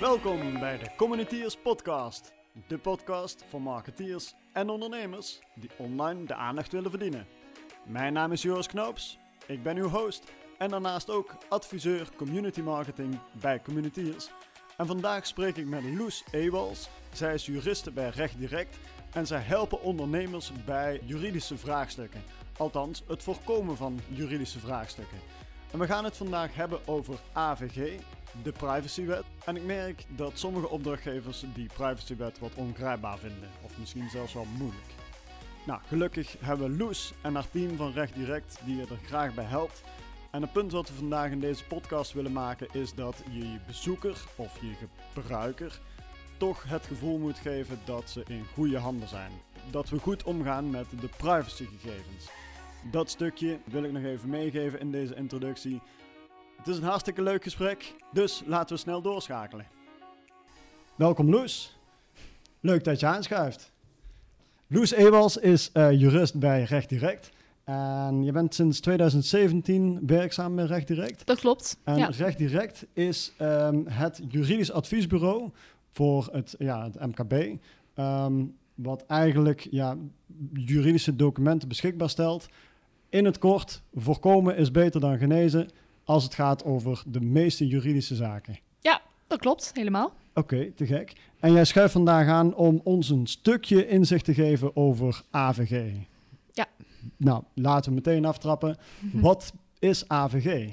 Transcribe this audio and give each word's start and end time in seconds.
Welkom 0.00 0.58
bij 0.58 0.78
de 0.78 0.90
Communiteers 0.96 1.56
Podcast. 1.56 2.32
De 2.66 2.78
podcast 2.78 3.44
voor 3.48 3.62
marketeers 3.62 4.34
en 4.52 4.68
ondernemers 4.68 5.40
die 5.54 5.70
online 5.76 6.24
de 6.24 6.34
aandacht 6.34 6.72
willen 6.72 6.90
verdienen. 6.90 7.26
Mijn 7.86 8.12
naam 8.12 8.32
is 8.32 8.42
Joris 8.42 8.66
Knoops, 8.66 9.18
ik 9.46 9.62
ben 9.62 9.76
uw 9.76 9.88
host 9.88 10.32
en 10.58 10.68
daarnaast 10.68 11.10
ook 11.10 11.36
adviseur 11.48 12.08
community 12.16 12.60
marketing 12.60 13.18
bij 13.40 13.62
Communiteers. 13.62 14.30
En 14.76 14.86
vandaag 14.86 15.26
spreek 15.26 15.56
ik 15.56 15.66
met 15.66 15.84
Loes 15.84 16.24
Ewals. 16.30 16.88
Zij 17.12 17.34
is 17.34 17.46
juriste 17.46 17.90
bij 17.90 18.08
Recht 18.08 18.38
Direct 18.38 18.78
en 19.12 19.26
zij 19.26 19.40
helpen 19.40 19.82
ondernemers 19.82 20.52
bij 20.64 21.00
juridische 21.04 21.56
vraagstukken. 21.56 22.22
Althans, 22.56 23.02
het 23.08 23.22
voorkomen 23.22 23.76
van 23.76 24.00
juridische 24.08 24.58
vraagstukken. 24.58 25.18
En 25.74 25.80
we 25.80 25.86
gaan 25.86 26.04
het 26.04 26.16
vandaag 26.16 26.54
hebben 26.54 26.86
over 26.86 27.18
AVG, 27.32 28.00
de 28.42 28.52
privacywet. 28.52 29.24
En 29.44 29.56
ik 29.56 29.64
merk 29.64 30.04
dat 30.08 30.38
sommige 30.38 30.68
opdrachtgevers 30.68 31.44
die 31.54 31.66
privacywet 31.66 32.38
wat 32.38 32.54
ongrijpbaar 32.54 33.18
vinden, 33.18 33.48
of 33.62 33.78
misschien 33.78 34.10
zelfs 34.10 34.32
wel 34.32 34.46
moeilijk. 34.58 34.84
Nou, 35.66 35.80
gelukkig 35.86 36.36
hebben 36.40 36.70
we 36.70 36.76
Loes 36.76 37.12
en 37.22 37.34
haar 37.34 37.50
team 37.50 37.76
van 37.76 37.92
Recht 37.92 38.14
Direct 38.14 38.58
die 38.64 38.76
je 38.76 38.82
er 38.82 39.06
graag 39.06 39.34
bij 39.34 39.44
helpt. 39.44 39.82
En 40.30 40.42
het 40.42 40.52
punt 40.52 40.72
wat 40.72 40.88
we 40.88 40.94
vandaag 40.94 41.30
in 41.30 41.40
deze 41.40 41.64
podcast 41.64 42.12
willen 42.12 42.32
maken 42.32 42.68
is 42.72 42.94
dat 42.94 43.22
je 43.30 43.38
je 43.52 43.58
bezoeker 43.66 44.24
of 44.36 44.60
je 44.60 44.88
gebruiker 45.12 45.80
toch 46.36 46.64
het 46.66 46.86
gevoel 46.86 47.18
moet 47.18 47.38
geven 47.38 47.78
dat 47.84 48.10
ze 48.10 48.22
in 48.26 48.44
goede 48.54 48.78
handen 48.78 49.08
zijn. 49.08 49.32
Dat 49.70 49.88
we 49.88 49.98
goed 49.98 50.22
omgaan 50.22 50.70
met 50.70 50.86
de 51.00 51.08
privacygegevens. 51.16 52.28
Dat 52.90 53.10
stukje 53.10 53.58
wil 53.64 53.82
ik 53.82 53.92
nog 53.92 54.02
even 54.02 54.28
meegeven 54.28 54.80
in 54.80 54.90
deze 54.90 55.14
introductie. 55.14 55.80
Het 56.56 56.68
is 56.68 56.76
een 56.76 56.82
hartstikke 56.82 57.22
leuk 57.22 57.42
gesprek, 57.42 57.94
dus 58.12 58.42
laten 58.46 58.74
we 58.74 58.82
snel 58.82 59.02
doorschakelen. 59.02 59.66
Welkom 60.96 61.30
Loes. 61.30 61.78
Leuk 62.60 62.84
dat 62.84 63.00
je 63.00 63.06
aanschuift. 63.06 63.72
Loes 64.66 64.92
Ewals 64.92 65.36
is 65.36 65.70
uh, 65.74 65.92
jurist 65.92 66.38
bij 66.38 66.62
Recht 66.62 66.88
Direct. 66.88 67.30
En 67.64 68.24
je 68.24 68.32
bent 68.32 68.54
sinds 68.54 68.80
2017 68.80 70.06
werkzaam 70.06 70.56
bij 70.56 70.64
Recht 70.64 70.86
Direct. 70.86 71.26
Dat 71.26 71.40
klopt. 71.40 71.78
En 71.84 71.96
ja. 71.96 72.06
Recht 72.06 72.38
Direct 72.38 72.86
is 72.92 73.32
um, 73.40 73.86
het 73.86 74.20
juridisch 74.28 74.72
adviesbureau 74.72 75.50
voor 75.90 76.28
het, 76.32 76.54
ja, 76.58 76.84
het 76.84 77.06
MKB. 77.06 77.58
Um, 77.98 78.56
wat 78.74 79.04
eigenlijk 79.06 79.66
ja, 79.70 79.96
juridische 80.52 81.16
documenten 81.16 81.68
beschikbaar 81.68 82.10
stelt. 82.10 82.48
In 83.14 83.24
het 83.24 83.38
kort, 83.38 83.82
voorkomen 83.94 84.56
is 84.56 84.70
beter 84.70 85.00
dan 85.00 85.18
genezen 85.18 85.68
als 86.04 86.24
het 86.24 86.34
gaat 86.34 86.64
over 86.64 87.02
de 87.06 87.20
meeste 87.20 87.66
juridische 87.66 88.14
zaken. 88.14 88.58
Ja, 88.80 89.02
dat 89.26 89.38
klopt, 89.38 89.70
helemaal. 89.74 90.06
Oké, 90.06 90.54
okay, 90.54 90.72
te 90.76 90.86
gek. 90.86 91.12
En 91.40 91.52
jij 91.52 91.64
schuift 91.64 91.92
vandaag 91.92 92.28
aan 92.28 92.54
om 92.54 92.80
ons 92.84 93.08
een 93.08 93.26
stukje 93.26 93.88
inzicht 93.88 94.24
te 94.24 94.34
geven 94.34 94.76
over 94.76 95.22
AVG. 95.30 95.92
Ja. 96.52 96.66
Nou, 97.16 97.42
laten 97.54 97.90
we 97.90 97.94
meteen 97.94 98.24
aftrappen. 98.24 98.76
Wat 99.12 99.52
is 99.78 100.08
AVG? 100.08 100.70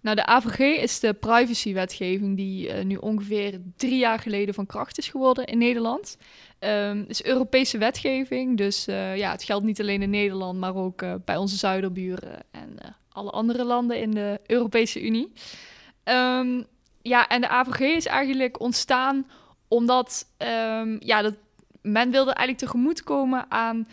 Nou, 0.00 0.16
de 0.16 0.26
AVG 0.26 0.58
is 0.58 1.00
de 1.00 1.12
privacywetgeving 1.12 2.36
die 2.36 2.68
uh, 2.68 2.84
nu 2.84 2.96
ongeveer 2.96 3.60
drie 3.76 3.98
jaar 3.98 4.18
geleden 4.18 4.54
van 4.54 4.66
kracht 4.66 4.98
is 4.98 5.08
geworden 5.08 5.46
in 5.46 5.58
Nederland. 5.58 6.16
Het 6.58 7.08
is 7.08 7.24
Europese 7.24 7.78
wetgeving, 7.78 8.56
dus 8.56 8.88
uh, 8.88 9.16
ja, 9.16 9.30
het 9.30 9.42
geldt 9.42 9.64
niet 9.64 9.80
alleen 9.80 10.02
in 10.02 10.10
Nederland, 10.10 10.58
maar 10.58 10.74
ook 10.74 11.02
uh, 11.02 11.14
bij 11.24 11.36
onze 11.36 11.56
zuiderburen 11.56 12.38
en 12.50 12.78
alle 13.08 13.30
andere 13.30 13.64
landen 13.64 14.00
in 14.00 14.10
de 14.10 14.40
Europese 14.46 15.02
Unie. 15.02 15.32
Um, 16.04 16.66
ja, 17.02 17.28
en 17.28 17.40
de 17.40 17.48
AVG 17.48 17.80
is 17.80 18.06
eigenlijk 18.06 18.60
ontstaan 18.60 19.26
omdat 19.68 20.26
um, 20.38 20.96
ja, 21.00 21.22
dat, 21.22 21.36
men 21.82 22.10
wilde 22.10 22.32
eigenlijk 22.32 22.58
tegemoetkomen 22.58 23.50
aan 23.50 23.88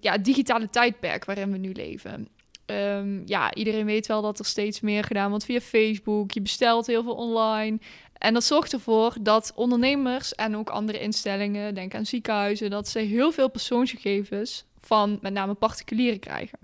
ja, 0.00 0.12
het 0.12 0.24
digitale 0.24 0.70
tijdperk 0.70 1.24
waarin 1.24 1.52
we 1.52 1.58
nu 1.58 1.72
leven. 1.72 2.28
Um, 2.66 3.22
ja, 3.26 3.54
iedereen 3.54 3.84
weet 3.84 4.06
wel 4.06 4.22
dat 4.22 4.38
er 4.38 4.44
steeds 4.44 4.80
meer 4.80 5.04
gedaan 5.04 5.30
wordt 5.30 5.44
via 5.44 5.60
Facebook. 5.60 6.30
Je 6.30 6.42
bestelt 6.42 6.86
heel 6.86 7.02
veel 7.02 7.14
online. 7.14 7.78
En 8.18 8.34
dat 8.34 8.44
zorgt 8.44 8.72
ervoor 8.72 9.16
dat 9.20 9.52
ondernemers 9.54 10.34
en 10.34 10.56
ook 10.56 10.70
andere 10.70 11.00
instellingen, 11.00 11.74
denk 11.74 11.94
aan 11.94 12.06
ziekenhuizen, 12.06 12.70
dat 12.70 12.88
ze 12.88 12.98
heel 12.98 13.32
veel 13.32 13.50
persoonsgegevens 13.50 14.64
van 14.80 15.18
met 15.20 15.32
name 15.32 15.54
particulieren 15.54 16.18
krijgen. 16.18 16.58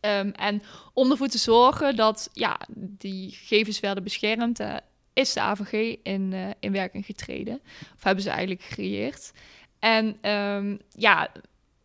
Um, 0.00 0.30
en 0.30 0.62
om 0.92 1.10
ervoor 1.10 1.28
te 1.28 1.38
zorgen 1.38 1.96
dat 1.96 2.30
ja, 2.32 2.60
die 2.76 3.30
gegevens 3.30 3.80
werden 3.80 4.04
beschermd, 4.04 4.60
uh, 4.60 4.76
is 5.12 5.32
de 5.32 5.40
AVG 5.40 5.96
in, 6.02 6.32
uh, 6.32 6.48
in 6.60 6.72
werking 6.72 7.06
getreden. 7.06 7.60
Of 7.96 8.02
hebben 8.02 8.22
ze 8.24 8.30
eigenlijk 8.30 8.62
gecreëerd. 8.62 9.32
En 9.78 10.30
um, 10.30 10.80
ja, 10.94 11.30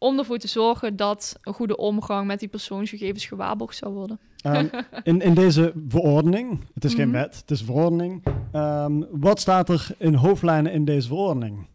om 0.06 0.18
ervoor 0.18 0.38
te 0.38 0.48
zorgen 0.48 0.96
dat 0.96 1.36
een 1.42 1.54
goede 1.54 1.78
omgang 1.78 2.28
met 2.28 2.40
die 2.40 2.48
persoonsgegevens 2.48 3.26
gewaarborgd 3.26 3.78
zou 3.78 3.94
worden. 3.94 4.20
Um, 4.44 4.70
in, 5.04 5.22
in 5.22 5.34
deze 5.34 5.74
verordening, 5.88 6.60
het 6.74 6.86
is 6.86 6.94
geen 6.94 7.12
wet, 7.12 7.36
het 7.36 7.52
is 7.52 7.62
verordening. 7.62 8.24
Um, 8.54 9.08
wat 9.12 9.40
staat 9.40 9.70
er 9.70 9.88
in 9.98 10.14
hoofdlijnen 10.14 10.72
in 10.72 10.86
deze 10.86 11.08
verordening? 11.08 11.68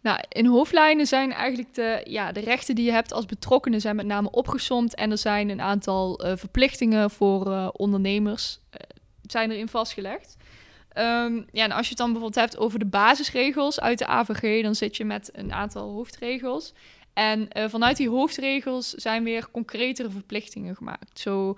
Nou, 0.00 0.20
in 0.28 0.46
hoofdlijnen 0.46 1.06
zijn 1.06 1.32
eigenlijk 1.32 1.74
de, 1.74 2.00
ja, 2.04 2.32
de 2.32 2.40
rechten 2.40 2.74
die 2.74 2.84
je 2.84 2.92
hebt 2.92 3.12
als 3.12 3.26
betrokkenen 3.26 3.80
zijn 3.80 3.96
met 3.96 4.06
name 4.06 4.30
opgesomd. 4.30 4.94
En 4.94 5.10
er 5.10 5.18
zijn 5.18 5.48
een 5.48 5.60
aantal 5.60 6.26
uh, 6.26 6.32
verplichtingen 6.36 7.10
voor 7.10 7.46
uh, 7.46 7.68
ondernemers 7.72 8.58
uh, 8.70 8.80
zijn 9.26 9.50
erin 9.50 9.68
vastgelegd. 9.68 10.36
Um, 10.98 11.46
ja, 11.52 11.64
en 11.64 11.72
als 11.72 11.82
je 11.82 11.88
het 11.88 11.98
dan 11.98 12.12
bijvoorbeeld 12.12 12.44
hebt 12.44 12.58
over 12.58 12.78
de 12.78 12.84
basisregels 12.84 13.80
uit 13.80 13.98
de 13.98 14.06
AVG, 14.06 14.62
dan 14.62 14.74
zit 14.74 14.96
je 14.96 15.04
met 15.04 15.30
een 15.32 15.52
aantal 15.52 15.92
hoofdregels. 15.92 16.72
En 17.12 17.48
uh, 17.56 17.68
vanuit 17.68 17.96
die 17.96 18.08
hoofdregels 18.08 18.90
zijn 18.90 19.24
weer 19.24 19.50
concretere 19.50 20.10
verplichtingen 20.10 20.76
gemaakt. 20.76 21.18
Zo 21.18 21.48
uh, 21.48 21.56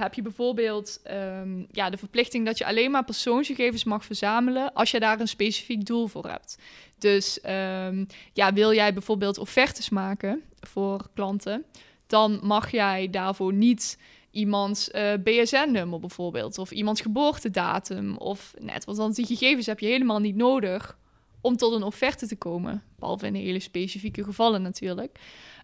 heb 0.00 0.14
je 0.14 0.22
bijvoorbeeld 0.22 1.00
um, 1.10 1.66
ja, 1.72 1.90
de 1.90 1.96
verplichting 1.96 2.46
dat 2.46 2.58
je 2.58 2.66
alleen 2.66 2.90
maar 2.90 3.04
persoonsgegevens 3.04 3.84
mag 3.84 4.04
verzamelen 4.04 4.72
als 4.72 4.90
je 4.90 5.00
daar 5.00 5.20
een 5.20 5.28
specifiek 5.28 5.86
doel 5.86 6.06
voor 6.06 6.26
hebt. 6.26 6.58
Dus 6.98 7.38
um, 7.48 8.06
ja, 8.32 8.52
wil 8.52 8.74
jij 8.74 8.92
bijvoorbeeld 8.92 9.38
offertes 9.38 9.88
maken 9.88 10.42
voor 10.60 11.08
klanten, 11.14 11.64
dan 12.06 12.40
mag 12.42 12.70
jij 12.70 13.10
daarvoor 13.10 13.52
niet 13.52 13.98
iemands 14.30 14.90
uh, 14.90 15.12
BSN-nummer 15.24 16.00
bijvoorbeeld, 16.00 16.58
of 16.58 16.70
iemands 16.70 17.00
geboortedatum, 17.00 18.16
of 18.16 18.54
net, 18.58 18.84
want 18.84 19.16
die 19.16 19.26
gegevens 19.26 19.66
heb 19.66 19.78
je 19.78 19.86
helemaal 19.86 20.18
niet 20.18 20.36
nodig 20.36 20.98
om 21.40 21.56
tot 21.56 21.72
een 21.72 21.82
offerte 21.82 22.26
te 22.26 22.36
komen. 22.36 22.82
Behalve 22.98 23.26
in 23.26 23.34
hele 23.34 23.60
specifieke 23.60 24.24
gevallen 24.24 24.62
natuurlijk. 24.62 25.18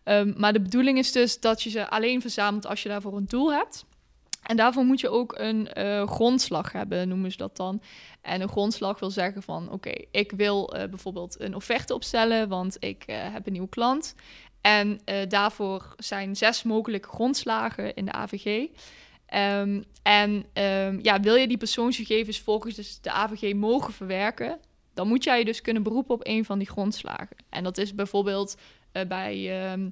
Um, 0.05 0.35
maar 0.37 0.53
de 0.53 0.61
bedoeling 0.61 0.99
is 0.99 1.13
dus 1.13 1.41
dat 1.41 1.63
je 1.63 1.71
ze 1.71 1.91
alleen 1.91 2.21
verzamelt 2.21 2.67
als 2.67 2.83
je 2.83 2.89
daarvoor 2.89 3.17
een 3.17 3.27
doel 3.27 3.53
hebt. 3.53 3.85
En 4.43 4.57
daarvoor 4.57 4.85
moet 4.85 5.01
je 5.01 5.09
ook 5.09 5.39
een 5.39 5.69
uh, 5.79 6.07
grondslag 6.07 6.73
hebben, 6.73 7.09
noemen 7.09 7.31
ze 7.31 7.37
dat 7.37 7.57
dan. 7.57 7.83
En 8.21 8.41
een 8.41 8.49
grondslag 8.49 8.99
wil 8.99 9.11
zeggen 9.11 9.43
van, 9.43 9.71
oké, 9.71 9.93
ik 10.11 10.33
wil 10.33 10.77
uh, 10.77 10.85
bijvoorbeeld 10.85 11.41
een 11.41 11.55
offerte 11.55 11.95
opstellen, 11.95 12.49
want 12.49 12.77
ik 12.81 13.05
uh, 13.07 13.17
heb 13.33 13.47
een 13.47 13.53
nieuwe 13.53 13.69
klant. 13.69 14.15
En 14.61 15.01
daarvoor 15.29 15.95
zijn 15.97 16.37
zes 16.37 16.63
mogelijke 16.63 17.09
grondslagen 17.09 17.95
in 17.95 18.05
de 18.05 18.13
AVG. 18.13 18.69
Um, 19.35 19.85
en 20.03 20.47
um, 20.53 20.99
ja, 21.03 21.21
wil 21.21 21.35
je 21.35 21.49
die 21.49 21.57
persoonsgegevens 21.57 22.41
volgens 22.41 23.01
de 23.01 23.11
AVG 23.11 23.55
mogen 23.55 23.93
verwerken, 23.93 24.59
dan 24.97 25.09
moet 25.09 25.25
jij 25.25 25.45
dus 25.45 25.61
kunnen 25.61 25.83
beroepen 25.83 26.15
op 26.15 26.27
een 26.27 26.45
van 26.45 26.59
die 26.59 26.69
grondslagen. 26.69 27.37
En 27.49 27.65
dat 27.65 27.79
is 27.79 27.95
bijvoorbeeld 27.95 28.57
uh, 28.93 29.03
bij, 29.05 29.37
uh, 29.77 29.87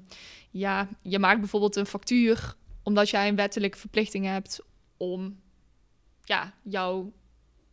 ja, 0.51 0.87
je 1.01 1.19
maakt 1.19 1.39
bijvoorbeeld 1.39 1.75
een 1.75 1.85
factuur 1.85 2.55
omdat 2.83 3.09
jij 3.09 3.27
een 3.27 3.35
wettelijke 3.35 3.77
verplichting 3.77 4.25
hebt 4.25 4.59
om 4.97 5.39
ja, 6.23 6.53
jouw 6.63 7.11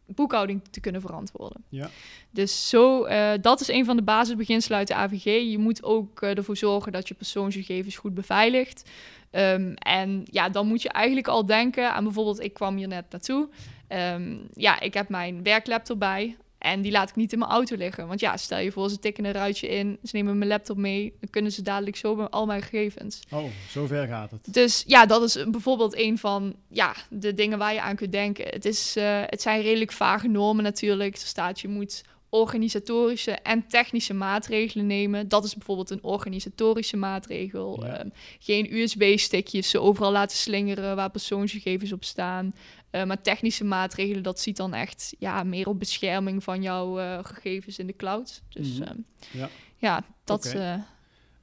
boekhouding 0.07 0.63
te 0.71 0.81
kunnen 0.81 1.01
verantwoorden. 1.01 1.65
Ja. 1.69 1.91
Dus 2.31 2.69
zo, 2.69 3.07
uh, 3.07 3.33
dat 3.41 3.61
is 3.61 3.69
een 3.69 3.85
van 3.85 3.97
de 3.97 4.03
basisbeginselen 4.03 4.79
uit 4.79 4.89
de 4.89 4.95
AVG. 4.95 5.51
Je 5.51 5.59
moet 5.59 5.83
ook 5.83 6.23
uh, 6.23 6.37
ervoor 6.37 6.57
zorgen 6.57 6.93
dat 6.93 7.09
je 7.09 7.15
persoonsgegevens 7.15 7.97
goed 7.97 8.15
beveiligt. 8.15 8.91
Um, 9.31 9.75
en 9.75 10.23
ja, 10.25 10.49
dan 10.49 10.67
moet 10.67 10.83
je 10.83 10.89
eigenlijk 10.89 11.29
al 11.29 11.47
denken 11.47 11.93
aan 11.93 12.05
bijvoorbeeld, 12.05 12.41
ik 12.41 12.55
kwam 12.55 12.77
hier 12.77 12.89
net 12.89 13.05
naartoe. 13.11 13.49
Um, 13.89 14.49
ja, 14.55 14.81
ik 14.81 14.95
heb 14.95 15.09
mijn 15.09 15.43
werklaptop 15.43 15.99
bij. 15.99 16.37
En 16.63 16.81
die 16.81 16.93
laat 16.93 17.09
ik 17.09 17.17
niet 17.17 17.33
in 17.33 17.39
mijn 17.39 17.51
auto 17.51 17.77
liggen. 17.77 18.07
Want 18.07 18.21
ja, 18.21 18.37
stel 18.37 18.59
je 18.59 18.73
voor, 18.73 18.91
ze 18.91 18.99
tikken 18.99 19.25
een 19.25 19.33
ruitje 19.33 19.69
in, 19.69 19.99
ze 20.03 20.17
nemen 20.17 20.39
mijn 20.39 20.51
laptop 20.51 20.77
mee, 20.77 21.17
dan 21.21 21.31
kunnen 21.31 21.53
ze 21.53 21.63
dadelijk 21.63 21.97
zo 21.97 22.23
al 22.23 22.47
mijn 22.47 22.63
gegevens. 22.63 23.21
Oh, 23.31 23.45
zover 23.69 24.07
gaat 24.07 24.31
het. 24.31 24.55
Dus 24.55 24.85
ja, 24.87 25.07
dat 25.07 25.23
is 25.23 25.45
bijvoorbeeld 25.51 25.97
een 25.97 26.19
van 26.19 26.55
ja, 26.69 26.95
de 27.11 27.35
dingen 27.35 27.59
waar 27.59 27.73
je 27.73 27.81
aan 27.81 27.97
kunt 27.97 28.13
denken. 28.13 28.45
Het, 28.49 28.65
is, 28.65 28.97
uh, 28.97 29.21
het 29.27 29.43
zijn 29.43 29.63
redelijk 29.63 29.93
vage 29.93 30.29
normen 30.29 30.65
natuurlijk. 30.65 31.15
Er 31.15 31.21
staat, 31.21 31.61
je 31.61 31.69
moet 31.69 32.03
organisatorische 32.35 33.31
en 33.31 33.67
technische 33.67 34.15
maatregelen 34.15 34.87
nemen. 34.87 35.29
Dat 35.29 35.45
is 35.45 35.55
bijvoorbeeld 35.55 35.91
een 35.91 36.03
organisatorische 36.03 36.97
maatregel. 36.97 37.85
Ja. 37.85 37.99
Ehm, 37.99 38.09
geen 38.39 38.75
USB-stickjes 38.77 39.71
ze 39.71 39.81
overal 39.81 40.13
laten 40.13 40.37
slingeren 40.37 40.97
waar 40.97 41.11
persoonsgegevens 41.11 41.93
op 41.93 42.05
staan. 42.05 42.55
Eh, 42.93 43.05
maar 43.05 43.23
technische 43.23 43.65
maatregelen, 43.65 44.23
dat 44.23 44.41
ziet 44.41 44.57
dan 44.57 44.75
echt 44.75 45.15
ja, 45.19 45.43
meer 45.43 45.69
op 45.69 45.79
bescherming 45.79 46.43
van 46.45 46.63
jouw 46.63 46.99
eh, 46.99 47.19
gegevens 47.23 47.79
in 47.79 47.87
de 47.87 47.97
cloud. 47.97 48.43
Dus 48.49 48.79
Mhm. 48.79 48.89
ehm, 48.89 48.99
Ja. 49.33 49.49
ja, 49.77 50.03
dat... 50.25 50.47
Oké. 50.47 50.59
eh, 50.59 50.75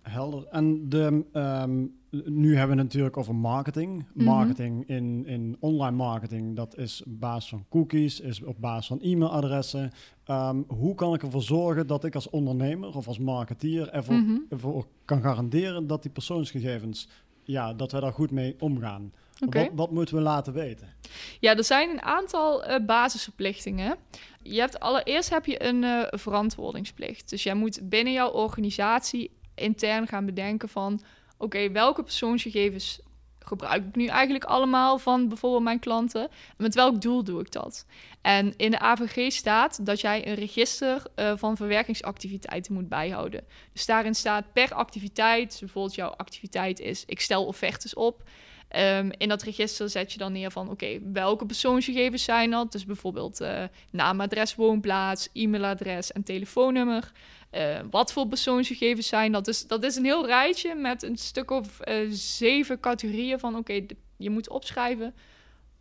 Helder. 0.01 0.45
En 0.51 0.89
de, 0.89 1.25
ehm, 1.33 1.77
nu 2.09 2.55
hebben 2.55 2.75
we 2.75 2.81
het 2.81 2.83
natuurlijk 2.83 3.17
over 3.17 3.35
marketing. 3.35 4.05
Mhm. 4.13 4.25
Marketing 4.25 4.87
in, 4.87 5.25
in 5.27 5.57
online 5.59 5.95
marketing, 5.95 6.55
dat 6.55 6.77
is 6.77 7.03
op 7.05 7.19
basis 7.19 7.49
van 7.49 7.65
cookies, 7.69 8.19
is 8.19 8.43
op 8.43 8.55
basis 8.59 8.87
van 8.87 8.99
e-mailadressen. 9.01 9.91
Ehm, 10.25 10.61
hoe 10.67 10.95
kan 10.95 11.13
ik 11.13 11.23
ervoor 11.23 11.41
zorgen 11.41 11.87
dat 11.87 12.03
ik 12.03 12.15
als 12.15 12.29
ondernemer 12.29 12.95
of 12.95 13.07
als 13.07 13.19
marketeer 13.19 13.89
ervoor, 13.89 14.15
mhm. 14.15 14.37
ervoor 14.49 14.85
kan 15.05 15.21
garanderen 15.21 15.87
dat 15.87 16.01
die 16.01 16.11
persoonsgegevens, 16.11 17.07
ja, 17.43 17.73
dat 17.73 17.91
we 17.91 17.99
daar 17.99 18.13
goed 18.13 18.31
mee 18.31 18.55
omgaan? 18.59 19.11
Wat, 19.39 19.69
wat 19.73 19.91
moeten 19.91 20.15
we 20.15 20.21
laten 20.21 20.53
weten? 20.53 20.93
Ja, 21.39 21.55
er 21.55 21.63
zijn 21.63 21.89
een 21.89 22.01
aantal 22.01 22.63
eh, 22.63 22.85
basisverplichtingen. 22.85 23.97
Je 24.41 24.59
hebt 24.59 24.79
allereerst 24.79 25.29
heb 25.29 25.45
je 25.45 25.63
een 25.63 25.83
eh, 25.83 26.19
verantwoordingsplicht. 26.19 27.29
Dus 27.29 27.43
jij 27.43 27.53
moet 27.53 27.89
binnen 27.89 28.13
jouw 28.13 28.29
organisatie 28.29 29.31
intern 29.55 30.07
gaan 30.07 30.25
bedenken 30.25 30.69
van... 30.69 31.01
oké, 31.37 31.71
welke 31.71 32.03
persoonsgegevens 32.03 32.99
gebruik 33.39 33.85
ik 33.85 33.95
nu 33.95 34.05
eigenlijk 34.05 34.43
allemaal 34.43 34.97
van 34.97 35.27
bijvoorbeeld 35.27 35.63
mijn 35.63 35.79
klanten? 35.79 36.21
En 36.21 36.55
met 36.57 36.75
welk 36.75 37.01
doel 37.01 37.23
doe 37.23 37.41
ik 37.41 37.51
dat? 37.51 37.85
En 38.21 38.53
in 38.57 38.71
de 38.71 38.79
AVG 38.79 39.31
staat 39.31 39.85
dat 39.85 40.01
jij 40.01 40.27
een 40.27 40.35
register 40.35 41.03
eh, 41.15 41.33
van 41.35 41.57
verwerkingsactiviteiten 41.57 42.73
moet 42.73 42.89
bijhouden. 42.89 43.43
Dus 43.73 43.85
daarin 43.85 44.15
staat 44.15 44.53
per 44.53 44.73
activiteit, 44.73 45.57
bijvoorbeeld 45.59 45.95
jouw 45.95 46.09
activiteit 46.09 46.79
is... 46.79 47.03
ik 47.05 47.19
stel 47.19 47.45
offertes 47.45 47.93
op... 47.93 48.23
Ehm, 48.69 49.09
in 49.17 49.29
dat 49.29 49.41
register 49.41 49.89
zet 49.89 50.11
je 50.11 50.17
dan 50.17 50.31
neer 50.31 50.51
van, 50.51 50.69
oké, 50.69 50.99
welke 51.13 51.45
persoonsgegevens 51.45 52.23
zijn 52.23 52.49
dat? 52.49 52.71
Dus 52.71 52.85
bijvoorbeeld 52.85 53.41
eh, 53.41 53.63
naam, 53.91 54.21
adres, 54.21 54.55
woonplaats, 54.55 55.29
e-mailadres 55.33 56.11
en 56.11 56.23
telefoonnummer. 56.23 57.11
Eh, 57.49 57.79
wat 57.89 58.13
voor 58.13 58.27
persoonsgegevens 58.27 59.07
zijn 59.07 59.31
dat? 59.31 59.45
Dus 59.45 59.67
dat 59.67 59.83
is 59.83 59.95
een 59.95 60.03
heel 60.03 60.25
rijtje 60.25 60.75
met 60.75 61.03
een 61.03 61.17
stuk 61.17 61.51
of 61.51 61.79
eh, 61.79 61.95
zeven 62.09 62.79
categorieën 62.79 63.39
van, 63.39 63.55
oké, 63.55 63.85
je 64.17 64.29
moet 64.29 64.49
opschrijven 64.49 65.13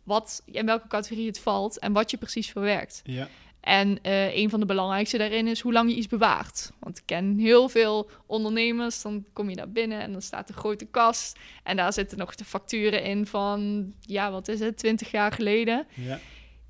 wat 0.03 0.41
in 0.45 0.65
welke 0.65 0.87
categorie 0.87 1.27
het 1.27 1.39
valt 1.39 1.79
en 1.79 1.93
wat 1.93 2.11
je 2.11 2.17
precies 2.17 2.49
verwerkt. 2.49 3.01
Ja. 3.03 3.27
En 3.59 4.01
eh, 4.01 4.35
een 4.35 4.49
van 4.49 4.59
de 4.59 4.65
belangrijkste 4.65 5.17
daarin 5.17 5.47
is 5.47 5.59
hoe 5.59 5.73
lang 5.73 5.89
je 5.89 5.95
iets 5.95 6.07
bewaart. 6.07 6.71
Want 6.79 6.97
ik 6.97 7.03
ken 7.05 7.37
heel 7.37 7.69
veel 7.69 8.09
ondernemers, 8.25 9.01
dan 9.01 9.25
kom 9.33 9.49
je 9.49 9.55
daar 9.55 9.71
binnen 9.71 10.01
en 10.01 10.11
dan 10.11 10.21
staat 10.21 10.49
een 10.49 10.55
grote 10.55 10.85
kast. 10.85 11.39
En 11.63 11.75
daar 11.75 11.93
zitten 11.93 12.17
nog 12.17 12.35
de 12.35 12.45
facturen 12.45 13.03
in 13.03 13.25
van, 13.25 13.93
ja, 14.01 14.31
wat 14.31 14.47
is 14.47 14.59
het, 14.59 14.77
20 14.77 15.11
jaar 15.11 15.31
geleden. 15.31 15.87
Ja. 15.93 16.19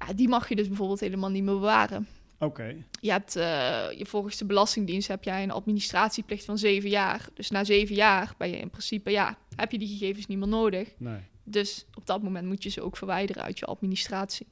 Ja, 0.08 0.14
die 0.14 0.28
mag 0.28 0.50
je 0.50 0.56
dus 0.56 0.68
bijvoorbeeld 0.68 1.00
helemaal 1.00 1.30
niet 1.30 1.44
meer 1.44 1.54
bewaren. 1.54 2.08
Oké. 2.40 2.76
Je 3.02 3.12
hebt, 3.12 3.36
eh, 3.36 3.92
je, 3.98 4.06
volgens 4.06 4.38
de 4.38 4.46
Belastingdienst 4.46 5.08
heb 5.08 5.24
jij 5.24 5.44
een 5.44 5.52
administratieplicht 5.52 6.46
van 6.46 6.58
zeven 6.58 6.90
jaar. 6.90 7.28
Dus 7.34 7.50
na 7.50 7.64
zeven 7.64 7.96
jaar 7.96 8.34
ben 8.38 8.50
je 8.50 8.58
in 8.58 8.70
principe, 8.70 9.12
ja, 9.12 9.38
heb 9.56 9.72
je 9.72 9.78
die 9.78 9.88
gegevens 9.88 10.28
niet 10.28 10.38
meer 10.38 10.48
nodig. 10.48 10.90
Nee. 10.98 11.20
Dus 11.44 11.86
op 11.94 12.06
dat 12.06 12.24
moment 12.24 12.48
moet 12.48 12.64
je 12.64 12.70
ze 12.70 12.82
ook 12.82 12.98
verwijderen 12.98 13.44
uit 13.44 13.60
je 13.60 13.66
administratie. 13.66 14.48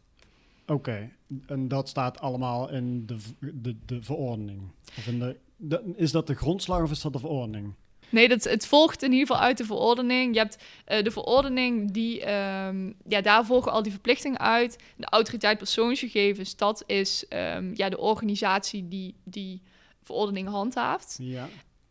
Oké, 0.68 1.10
en 1.48 1.68
dat 1.68 1.90
staat 1.90 2.20
allemaal 2.20 2.70
in 2.70 3.06
de, 3.06 3.18
de, 3.40 3.76
de 3.86 4.02
verordening? 4.04 4.62
Of 4.98 5.08
in 5.08 5.20
de, 5.20 5.36
de- 5.56 5.94
is 5.96 6.12
dat 6.12 6.28
de 6.28 6.36
grondslag 6.36 6.82
of 6.84 6.92
is 6.92 7.02
dat 7.02 7.14
de 7.14 7.20
verordening? 7.20 7.74
Nee, 8.10 8.28
dat, 8.28 8.44
het 8.44 8.68
volgt 8.68 9.04
in 9.04 9.12
ieder 9.12 9.28
geval 9.28 9.42
uit 9.44 9.58
de 9.58 9.66
verordening. 9.66 10.34
Je 10.34 10.40
hebt 10.40 10.58
eh, 10.86 11.04
de 11.04 11.12
verordening, 11.12 11.92
die, 11.92 12.22
ehm, 12.24 12.92
ja, 13.08 13.22
daar 13.22 13.46
volgen 13.46 13.72
al 13.72 13.84
die 13.84 13.92
verplichtingen 13.92 14.40
uit. 14.40 14.78
De 14.98 15.06
autoriteit 15.10 15.58
persoonsgegevens, 15.58 16.56
dat 16.56 16.84
is 16.86 17.28
ehm, 17.28 17.72
ja, 17.74 17.90
de 17.90 17.98
organisatie 17.98 18.88
die 18.88 19.16
die 19.24 19.62
verordening 20.04 20.48
handhaaft 20.48 21.18
Ja. 21.22 21.48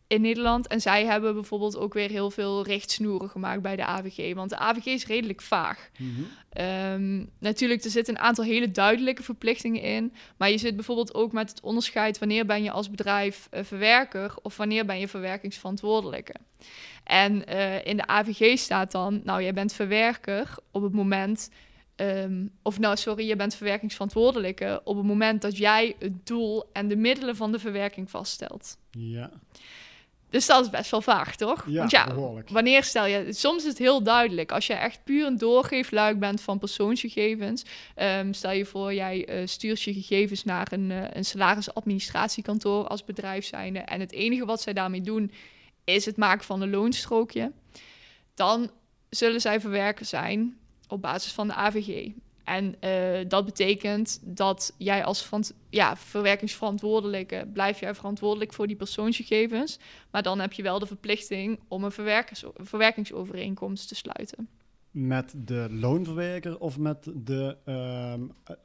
In 0.07 0.21
Nederland. 0.21 0.67
En 0.67 0.81
zij 0.81 1.05
hebben 1.05 1.33
bijvoorbeeld 1.33 1.77
ook 1.77 1.93
weer 1.93 2.09
heel 2.09 2.31
veel 2.31 2.63
richtsnoeren 2.63 3.29
gemaakt 3.29 3.61
bij 3.61 3.75
de 3.75 3.85
AVG. 3.85 4.33
Want 4.33 4.49
de 4.49 4.57
AVG 4.57 4.85
is 4.85 5.05
redelijk 5.05 5.41
vaag. 5.41 5.89
Mhm. 5.97 6.11
Ehm, 6.49 7.25
natuurlijk, 7.39 7.83
er 7.83 7.89
zitten 7.89 8.15
een 8.15 8.21
aantal 8.21 8.43
hele 8.43 8.71
duidelijke 8.71 9.23
verplichtingen 9.23 9.81
in. 9.81 10.13
Maar 10.37 10.49
je 10.49 10.57
zit 10.57 10.75
bijvoorbeeld 10.75 11.13
ook 11.13 11.31
met 11.31 11.49
het 11.49 11.61
onderscheid 11.61 12.19
wanneer 12.19 12.45
ben 12.45 12.63
je 12.63 12.71
als 12.71 12.89
bedrijf 12.89 13.47
eh, 13.51 13.63
verwerker 13.63 14.33
of 14.41 14.57
wanneer 14.57 14.85
ben 14.85 14.99
je 14.99 15.07
verwerkingsverantwoordelijke. 15.07 16.33
En 17.03 17.45
eh, 17.45 17.85
in 17.85 17.97
de 17.97 18.07
AVG 18.07 18.57
staat 18.57 18.91
dan, 18.91 19.21
nou, 19.23 19.41
jij 19.43 19.53
bent 19.53 19.73
verwerker 19.73 20.55
op 20.71 20.81
het 20.81 20.93
moment. 20.93 21.49
ehm, 21.95 22.45
of 22.61 22.79
nou, 22.79 22.97
sorry, 22.97 23.27
je 23.27 23.35
bent 23.35 23.55
verwerkingsverantwoordelijke 23.55 24.81
op 24.83 24.95
het 24.97 25.05
moment 25.05 25.41
dat 25.41 25.57
jij 25.57 25.95
het 25.99 26.25
doel 26.27 26.69
en 26.73 26.87
de 26.87 26.95
middelen 26.95 27.35
van 27.35 27.51
de 27.51 27.59
verwerking 27.59 28.09
vaststelt. 28.09 28.77
Ja, 28.91 29.31
Dus 30.29 30.45
dat 30.45 30.63
is 30.63 30.69
best 30.69 30.91
wel 30.91 31.01
vaag, 31.01 31.35
toch? 31.35 31.65
ja, 31.67 31.79
Want 31.79 31.91
ja, 31.91 32.07
behoorlijk. 32.07 32.49
Wanneer 32.49 32.83
stel 32.83 33.05
je... 33.05 33.33
Soms 33.33 33.63
is 33.63 33.69
het 33.69 33.77
heel 33.77 34.03
duidelijk. 34.03 34.51
Als 34.51 34.67
je 34.67 34.73
echt 34.73 35.03
puur 35.03 35.25
een 35.25 35.37
doorgeefluik 35.37 36.19
bent 36.19 36.41
van 36.41 36.59
persoonsgegevens... 36.59 37.65
ehm, 37.95 38.33
stel 38.33 38.51
je 38.51 38.65
voor, 38.65 38.93
jij 38.93 39.25
eh, 39.25 39.47
stuurt 39.47 39.81
je 39.81 39.93
gegevens 39.93 40.43
naar 40.43 40.67
een, 40.71 40.91
eh, 40.91 41.03
een 41.13 41.25
salarisadministratiekantoor 41.25 42.87
als 42.87 43.05
bedrijf 43.05 43.45
zijnde... 43.45 43.79
en 43.79 43.99
het 43.99 44.11
enige 44.11 44.45
wat 44.45 44.61
zij 44.61 44.73
daarmee 44.73 45.01
doen 45.01 45.31
is 45.83 46.05
het 46.05 46.17
maken 46.17 46.45
van 46.45 46.61
een 46.61 46.69
loonstrookje... 46.69 47.51
dan 48.33 48.71
zullen 49.09 49.41
zij 49.41 49.59
verwerker 49.59 50.05
zijn 50.05 50.57
op 50.87 51.01
basis 51.01 51.31
van 51.31 51.47
de 51.47 51.53
AVG. 51.53 52.11
En 52.47 52.75
eh, 52.79 53.25
dat 53.27 53.45
betekent 53.45 54.19
dat 54.23 54.73
jij 54.77 55.03
als 55.03 55.29
ja, 55.69 55.97
verwerkingsverantwoordelijke... 55.97 57.49
blijf 57.53 57.79
jij 57.79 57.95
verantwoordelijk 57.95 58.53
voor 58.53 58.67
die 58.67 58.75
persoonsgegevens... 58.75 59.79
Maar 60.11 60.23
dan 60.23 60.39
heb 60.39 60.53
je 60.53 60.63
wel 60.63 60.79
de 60.79 60.85
verplichting 60.85 61.59
om 61.67 61.83
een 61.83 61.91
verwerkingsovereenkomst 62.55 63.87
te 63.87 63.95
sluiten. 63.95 64.49
Met 64.91 65.33
de 65.37 65.67
loonverwerker 65.71 66.59
of 66.59 66.77
met 66.77 67.11
de... 67.15 67.57
ehm, 67.65 68.21
eh, 68.43 68.55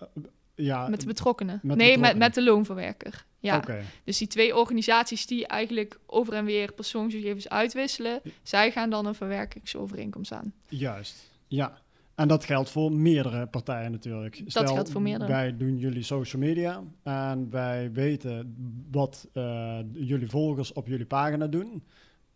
ja, 0.54 0.88
Met 0.88 1.00
de 1.00 1.06
betrokkenen. 1.06 1.60
met 1.62 1.76
nee, 1.76 1.76
Met, 1.76 1.94
betrokkenen. 1.96 2.18
met 2.18 2.34
de 2.34 2.42
loonverwerker. 2.42 3.26
Ja. 3.38 3.64
Dus 4.04 4.18
die 4.18 4.28
twee 4.28 4.56
organisaties 4.56 5.26
die 5.26 5.46
eigenlijk 5.46 5.98
over 6.06 6.32
en 6.32 6.44
weer 6.44 6.72
persoonsgegevens 6.72 7.48
uitwisselen, 7.48 8.20
zij 8.42 8.70
gaan 8.70 8.90
dan 8.90 9.06
een 9.06 9.14
verwerkingsovereenkomst 9.14 10.32
aan. 10.32 10.52
juist. 10.68 11.30
Ja. 11.46 11.81
En 12.14 12.28
dat 12.28 12.44
geldt 12.44 12.70
voor 12.70 12.92
meerdere 12.92 13.46
partijen 13.46 13.90
natuurlijk. 13.92 14.52
Dat 14.52 14.70
geldt 14.70 14.90
voor 14.90 15.02
meerdere. 15.02 15.30
Wij 15.30 15.56
doen 15.56 15.78
jullie 15.78 16.02
social 16.02 16.42
media 16.42 16.82
en 17.02 17.50
wij 17.50 17.92
weten 17.92 18.56
wat 18.90 19.28
eh, 19.32 19.78
jullie 19.92 20.28
volgers 20.28 20.72
op 20.72 20.86
jullie 20.86 21.06
pagina 21.06 21.46
doen. 21.46 21.82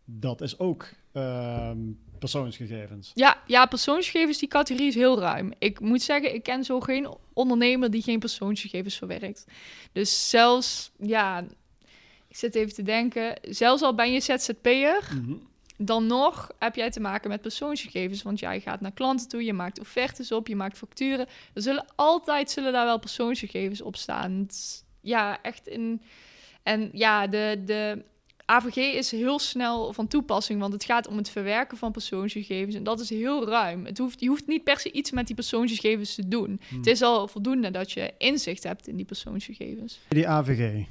Dat 0.05 0.41
is 0.41 0.59
ook 0.59 0.89
ehm, 1.13 1.79
persoonsgegevens. 2.19 3.11
Ja, 3.15 3.43
ja, 3.47 3.67
persoonsgegevens, 3.67 4.39
die 4.39 4.49
categorie 4.49 4.89
is 4.89 4.95
heel 4.95 5.19
ruim. 5.21 5.53
Ik 5.59 5.81
moet 5.81 6.03
zeggen, 6.03 6.35
ik 6.35 6.43
ken 6.43 6.65
zo 6.65 6.81
geen 6.81 7.09
ondernemer 7.33 7.91
die 7.91 8.03
geen 8.03 8.19
persoonsgegevens 8.19 8.97
verwerkt. 8.97 9.45
Dus 9.93 10.31
zelfs, 10.31 10.93
ja, 10.99 11.45
ik 12.29 12.37
zit 12.37 12.55
even 12.55 12.75
te 12.75 12.83
denken, 12.83 13.39
zelfs 13.43 13.83
al 13.83 13.95
ben 13.95 14.13
je 14.13 14.21
ZZP'er, 14.21 15.09
Mhm. 15.15 15.35
Dan 15.79 16.07
nog 16.07 16.51
heb 16.59 16.75
jij 16.75 16.91
te 16.91 17.01
maken 17.01 17.31
met 17.31 17.41
persoonsgegevens. 17.41 18.23
Want 18.23 18.39
jij 18.39 18.61
gaat 18.61 18.81
naar 18.81 18.93
klanten 18.93 19.29
toe, 19.29 19.45
je 19.45 19.53
maakt 19.53 19.81
offertes 19.81 20.33
op, 20.33 20.49
je 20.49 20.57
maakt 20.57 20.79
facturen. 20.79 21.27
Er 21.55 21.63
zullen 21.63 21.87
altijd 21.95 22.51
zullen 22.51 22.73
daar 22.73 22.85
wel 22.85 22.99
persoonsgegevens 22.99 23.81
op 23.81 23.97
staan. 23.97 24.47
Ja, 25.01 25.43
echt 25.43 25.67
in. 25.67 26.03
En 26.63 26.89
ja, 26.93 27.27
de, 27.27 27.63
de 27.65 28.05
AVG 28.45 28.77
is 28.77 29.11
heel 29.11 29.39
snel 29.39 29.93
van 29.93 30.09
toepassing, 30.09 30.61
want 30.61 30.73
het 30.73 30.85
gaat 30.85 31.09
om 31.09 31.17
het 31.17 31.29
verwerken 31.29 31.79
van 31.79 31.93
persoonsgegevens. 31.93 32.75
En 32.75 32.85
dat 32.85 33.01
is 33.01 33.11
heel 33.11 33.49
ruim. 33.49 33.87
Het 33.87 33.99
hoeft, 33.99 34.21
je 34.21 34.29
hoeft 34.29 34.47
niet 34.47 34.65
per 34.65 34.79
se 34.79 34.93
iets 34.93 35.11
met 35.11 35.27
die 35.27 35.37
persoonsgegevens 35.37 36.15
te 36.15 36.29
doen. 36.29 36.61
Hm. 36.69 36.77
Het 36.77 36.87
is 36.87 37.03
al 37.03 37.29
voldoende 37.29 37.71
dat 37.71 37.93
je 37.93 38.13
inzicht 38.19 38.63
hebt 38.63 38.89
in 38.89 38.97
die 38.97 39.05
persoonsgegevens. 39.05 40.01
Die 40.09 40.29
AVG. 40.29 40.85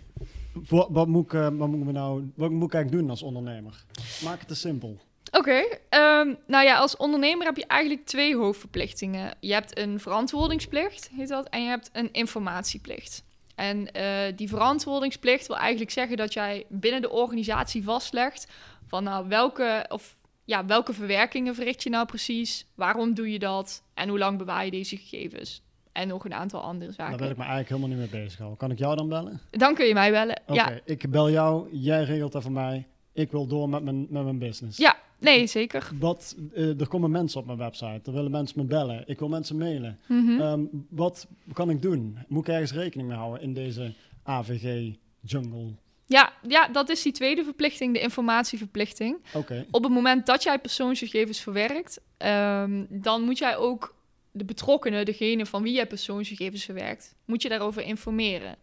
Wat, 0.70 1.08
moet 1.08 1.26
ik, 1.26 1.34
eh, 1.34 1.48
wat, 1.54 1.68
moet 1.68 1.92
nou, 1.92 2.32
wat 2.36 2.52
moet 2.52 2.68
ik 2.68 2.74
eigenlijk 2.74 3.02
doen 3.02 3.10
als 3.10 3.24
ondernemer? 3.24 3.86
Maak 4.24 4.40
het 4.40 4.48
te 4.48 4.56
simpel. 4.56 4.98
Oké, 5.32 5.64
ehm, 5.90 6.34
nou 6.48 6.66
ja, 6.66 6.78
als 6.78 6.98
ondernemer 6.98 7.46
heb 7.46 7.58
je 7.58 7.66
eigenlijk 7.66 8.06
twee 8.06 8.36
hoofdverplichtingen. 8.36 9.36
Je 9.40 9.54
hebt 9.54 9.78
een 9.78 10.00
verantwoordingsplicht, 10.00 11.10
heet 11.16 11.28
dat, 11.28 11.50
en 11.50 11.64
je 11.64 11.70
hebt 11.70 11.90
een 11.94 12.10
informatieplicht. 12.12 13.24
En 13.56 13.92
eh, 13.92 14.36
die 14.36 14.50
verantwoordingsplicht 14.50 15.48
wil 15.48 15.58
eigenlijk 15.58 15.92
zeggen 15.92 16.18
dat 16.18 16.34
jij 16.34 16.66
binnen 16.70 17.02
de 17.02 17.10
organisatie 17.10 17.84
vastlegt 17.84 18.48
van 18.88 19.04
nou 19.04 19.28
welke, 19.28 19.86
of, 19.90 20.18
ja, 20.46 20.66
welke 20.66 20.94
verwerkingen 20.94 21.56
verricht 21.56 21.84
je 21.84 21.90
nou 21.90 22.06
precies, 22.06 22.66
waarom 22.76 23.14
doe 23.14 23.32
je 23.32 23.40
dat 23.40 23.84
en 23.94 24.10
hoe 24.10 24.18
lang 24.18 24.38
bewaar 24.38 24.66
je 24.66 24.72
deze 24.72 24.98
gegevens. 24.98 25.62
En 25.96 26.08
nog 26.08 26.26
een 26.26 26.34
aantal 26.34 26.62
andere 26.62 26.86
Daar 26.96 27.08
zaken. 27.08 27.18
wil 27.20 27.30
ik 27.30 27.38
me 27.38 27.44
eigenlijk 27.44 27.70
helemaal 27.70 27.90
niet 27.98 28.12
mee 28.12 28.22
bezighouden. 28.22 28.58
Kan 28.60 28.72
ik 28.72 28.78
jou 28.80 28.96
dan 28.96 29.10
bellen? 29.10 29.40
Dan 29.52 29.74
kun 29.76 29.86
je 29.86 29.94
mij 29.94 30.12
bellen. 30.12 30.42
Oké, 30.48 30.54
Ja, 30.54 30.80
ik 30.86 31.10
bel 31.12 31.30
jou, 31.32 31.68
jij 31.78 32.04
regelt 32.04 32.32
dat 32.32 32.42
voor 32.44 32.52
mij. 32.52 32.88
Ik 33.14 33.32
wil 33.32 33.48
door 33.48 33.70
met 33.70 33.84
mijn, 33.84 34.08
met 34.10 34.24
mijn 34.24 34.40
business. 34.40 34.78
ja, 34.78 34.96
nee, 35.20 35.48
zeker. 35.48 35.90
Wat, 36.00 36.36
eh, 36.54 36.80
er 36.80 36.88
komen 36.88 37.12
mensen 37.12 37.40
op 37.40 37.46
mijn 37.46 37.58
website, 37.58 38.02
er 38.04 38.12
willen 38.14 38.32
mensen 38.32 38.60
me 38.60 38.66
bellen, 38.66 39.04
ik 39.08 39.20
wil 39.20 39.28
mensen 39.30 39.58
mailen. 39.58 40.00
Mhm. 40.08 40.42
Ehm, 40.42 40.62
wat 40.90 41.28
kan 41.54 41.70
ik 41.70 41.82
doen? 41.82 42.18
Moet 42.28 42.48
ik 42.48 42.54
ergens 42.54 42.74
rekening 42.74 43.08
mee 43.10 43.18
houden 43.18 43.42
in 43.42 43.54
deze 43.54 43.94
AVG-jungle? 44.24 45.74
Ja, 46.08 46.34
ja, 46.48 46.68
dat 46.68 46.90
is 46.90 47.02
die 47.02 47.12
tweede 47.12 47.44
verplichting, 47.44 47.94
de 47.94 48.00
informatieverplichting. 48.00 49.18
Oké, 49.34 49.66
Op 49.72 49.84
het 49.84 49.92
moment 49.92 50.26
dat 50.26 50.44
jij 50.44 50.60
persoonsgegevens 50.60 51.40
verwerkt, 51.40 52.02
ehm, 52.18 52.86
dan 52.90 53.22
moet 53.22 53.38
jij 53.38 53.58
ook 53.58 53.95
de 54.36 54.46
betrokkenen, 54.46 55.06
degene 55.06 55.46
van 55.46 55.64
wie 55.64 55.74
jij 55.74 55.88
persoonsgegevens 55.88 56.64
verwerkt, 56.64 57.16
moet 57.26 57.42
je 57.42 57.50
daarover 57.50 57.82
informeren. 57.82 58.56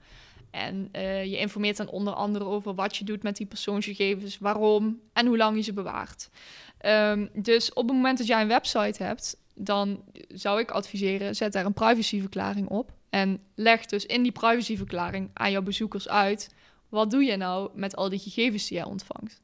En 0.50 0.88
eh, 0.92 1.24
je 1.24 1.38
informeert 1.38 1.76
dan 1.76 1.88
onder 1.88 2.14
andere 2.14 2.44
over 2.44 2.74
wat 2.74 2.96
je 2.96 3.04
doet 3.04 3.22
met 3.22 3.36
die 3.36 3.46
persoonsgegevens, 3.46 4.38
waarom 4.38 5.00
en 5.12 5.26
hoe 5.26 5.36
lang 5.36 5.56
je 5.56 5.62
ze 5.62 5.72
bewaart. 5.72 6.30
Ehm, 6.78 7.26
dus 7.32 7.72
op 7.72 7.86
het 7.86 7.96
moment 7.96 8.18
dat 8.18 8.26
jij 8.26 8.40
een 8.40 8.48
website 8.48 9.02
hebt, 9.02 9.36
dan 9.54 10.04
zou 10.28 10.60
ik 10.60 10.70
adviseren, 10.70 11.36
zet 11.36 11.52
daar 11.52 11.64
een 11.64 11.72
privacyverklaring 11.72 12.68
op. 12.68 12.92
En 13.10 13.40
leg 13.54 13.86
dus 13.86 14.06
in 14.06 14.22
die 14.22 14.32
privacyverklaring 14.32 15.30
aan 15.32 15.50
jouw 15.50 15.62
bezoekers 15.62 16.08
uit, 16.08 16.54
wat 16.88 17.10
doe 17.10 17.22
je 17.24 17.36
nou 17.36 17.70
met 17.74 17.96
al 17.96 18.08
die 18.08 18.18
gegevens 18.18 18.68
die 18.68 18.76
jij 18.76 18.86
ontvangt. 18.86 19.40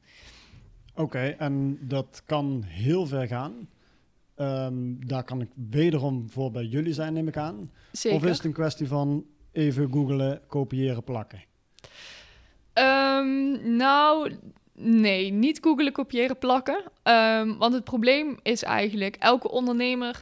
Oké, 0.95 1.35
en 1.37 1.77
dat 1.81 2.23
kan 2.25 2.63
heel 2.65 3.05
ver 3.05 3.27
gaan. 3.27 3.69
Ehm, 4.39 4.93
daar 4.99 5.23
kan 5.23 5.41
ik 5.41 5.49
wederom 5.69 6.29
voor 6.29 6.51
bij 6.51 6.63
jullie 6.63 6.93
zijn, 6.93 7.13
neem 7.13 7.27
ik 7.27 7.37
aan. 7.37 7.71
Zeker. 7.91 8.17
Of 8.17 8.25
is 8.25 8.35
het 8.35 8.45
een 8.45 8.53
kwestie 8.53 8.87
van 8.87 9.25
even 9.51 9.91
googelen, 9.91 10.41
kopiëren, 10.47 11.03
plakken? 11.03 11.43
Ehm, 12.73 13.75
nou, 13.75 14.35
nee, 14.73 15.31
niet 15.31 15.59
googelen, 15.61 15.91
kopiëren, 15.91 16.37
plakken. 16.37 16.83
Ehm, 17.03 17.57
want 17.57 17.73
het 17.73 17.83
probleem 17.83 18.37
is 18.41 18.63
eigenlijk, 18.63 19.15
elke 19.15 19.51
ondernemer 19.51 20.21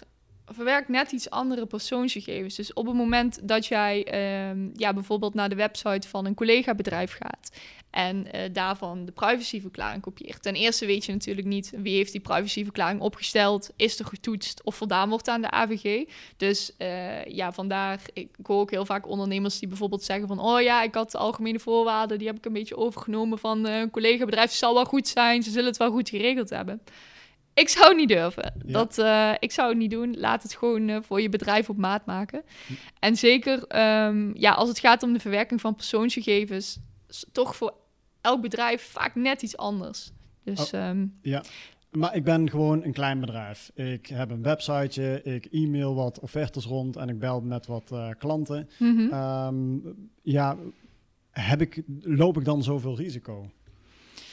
verwerkt 0.54 0.88
net 0.88 1.12
iets 1.12 1.30
andere 1.30 1.66
persoonsgegevens. 1.66 2.56
Dus 2.56 2.74
op 2.74 2.86
het 2.86 2.96
moment 2.96 3.48
dat 3.48 3.66
jij 3.66 4.04
ehm, 4.04 4.70
ja, 4.74 4.94
bijvoorbeeld 4.94 5.34
naar 5.34 5.50
de 5.50 5.56
website 5.56 6.08
van 6.08 6.25
een 6.25 6.34
collega-bedrijf 6.34 7.18
gaat 7.20 7.50
en 7.89 8.32
eh, 8.32 8.42
daarvan 8.51 9.06
de 9.06 9.12
privacyverklaring 9.12 10.01
kopieert. 10.01 10.42
Ten 10.42 10.54
eerste 10.54 10.86
weet 10.86 11.06
je 11.06 11.12
natuurlijk 11.12 11.48
niet 11.48 11.72
wie 11.75 11.96
heeft 11.96 12.12
die 12.12 12.22
privacyverklaring 12.22 13.01
opgesteld, 13.01 13.70
is 13.75 14.00
er 14.00 14.06
getoetst 14.06 14.63
of 14.63 14.75
voldaan 14.75 15.10
wordt 15.10 15.27
aan 15.27 15.42
de 15.42 15.51
AVG. 15.51 16.04
Dus 16.38 16.72
eh, 16.77 17.25
ja, 17.25 17.51
vandaar, 17.51 18.00
ik, 18.13 18.30
hoor 18.44 18.60
ook 18.60 18.72
heel 18.72 18.86
vaak 18.86 19.08
ondernemers 19.08 19.60
die 19.60 19.68
bijvoorbeeld 19.68 20.04
zeggen 20.04 20.27
van, 20.27 20.39
oh 20.39 20.62
ja, 20.62 20.84
ik 20.84 20.96
had 20.96 21.12
de 21.12 21.18
algemene 21.18 21.60
voorwaarden, 21.60 22.18
die 22.18 22.27
heb 22.27 22.38
ik 22.38 22.46
een 22.46 22.54
beetje 22.54 22.77
overgenomen 22.77 23.39
van 23.39 23.66
eh, 23.66 23.80
een 23.80 23.92
collega-bedrijf, 23.92 24.51
zal 24.51 24.74
wel 24.74 24.86
goed 24.86 25.08
zijn, 25.08 25.44
ze 25.44 25.50
zullen 25.50 25.68
het 25.68 25.77
wel 25.77 25.92
goed 25.92 26.10
geregeld 26.10 26.50
hebben. 26.50 26.82
Ik 27.58 27.70
zou 27.70 27.96
niet 27.96 28.08
durven. 28.08 28.54
Ja. 28.66 28.74
Dat, 28.74 28.98
eh, 28.98 29.32
ik 29.40 29.52
zou 29.52 29.70
het 29.70 29.78
niet 29.78 29.92
doen. 29.92 30.16
Laat 30.20 30.44
het 30.44 30.56
gewoon 30.56 30.90
eh, 30.90 30.98
voor 31.02 31.22
je 31.22 31.30
bedrijf 31.30 31.70
op 31.70 31.78
maat 31.78 32.06
maken. 32.06 32.44
En 33.00 33.16
zeker 33.16 33.64
ehm, 33.68 34.32
ja, 34.34 34.52
als 34.52 34.70
het 34.70 34.80
gaat 34.80 35.04
om 35.04 35.14
de 35.14 35.20
verwerking 35.20 35.62
van 35.62 35.76
persoonsgegevens, 35.76 36.80
toch 37.32 37.56
voor 37.56 37.74
elk 38.22 38.42
bedrijf 38.42 38.82
vaak 38.82 39.16
net 39.16 39.42
iets 39.42 39.58
anders. 39.58 40.12
Dus 40.44 40.72
ehm, 40.72 41.06
Ja, 41.22 41.44
maar 41.92 42.16
ik 42.16 42.24
ben 42.24 42.50
gewoon 42.50 42.84
een 42.84 42.94
klein 42.94 43.20
bedrijf. 43.20 43.72
Ik 43.76 44.08
heb 44.08 44.32
een 44.32 44.44
websiteje, 44.44 45.22
ik 45.24 45.46
e-mail 45.46 45.96
wat 45.96 46.20
offertes 46.20 46.66
rond 46.66 46.96
en 46.96 47.10
ik 47.10 47.20
bel 47.20 47.42
met 47.42 47.66
wat 47.66 47.92
eh, 47.92 48.10
klanten. 48.18 48.70
mhm. 48.80 49.14
Ehm, 49.14 49.78
ja, 50.22 50.58
heb 51.32 51.62
ik, 51.62 51.82
loop 52.02 52.38
ik 52.38 52.46
dan 52.46 52.64
zoveel 52.64 52.96
risico 52.98 53.50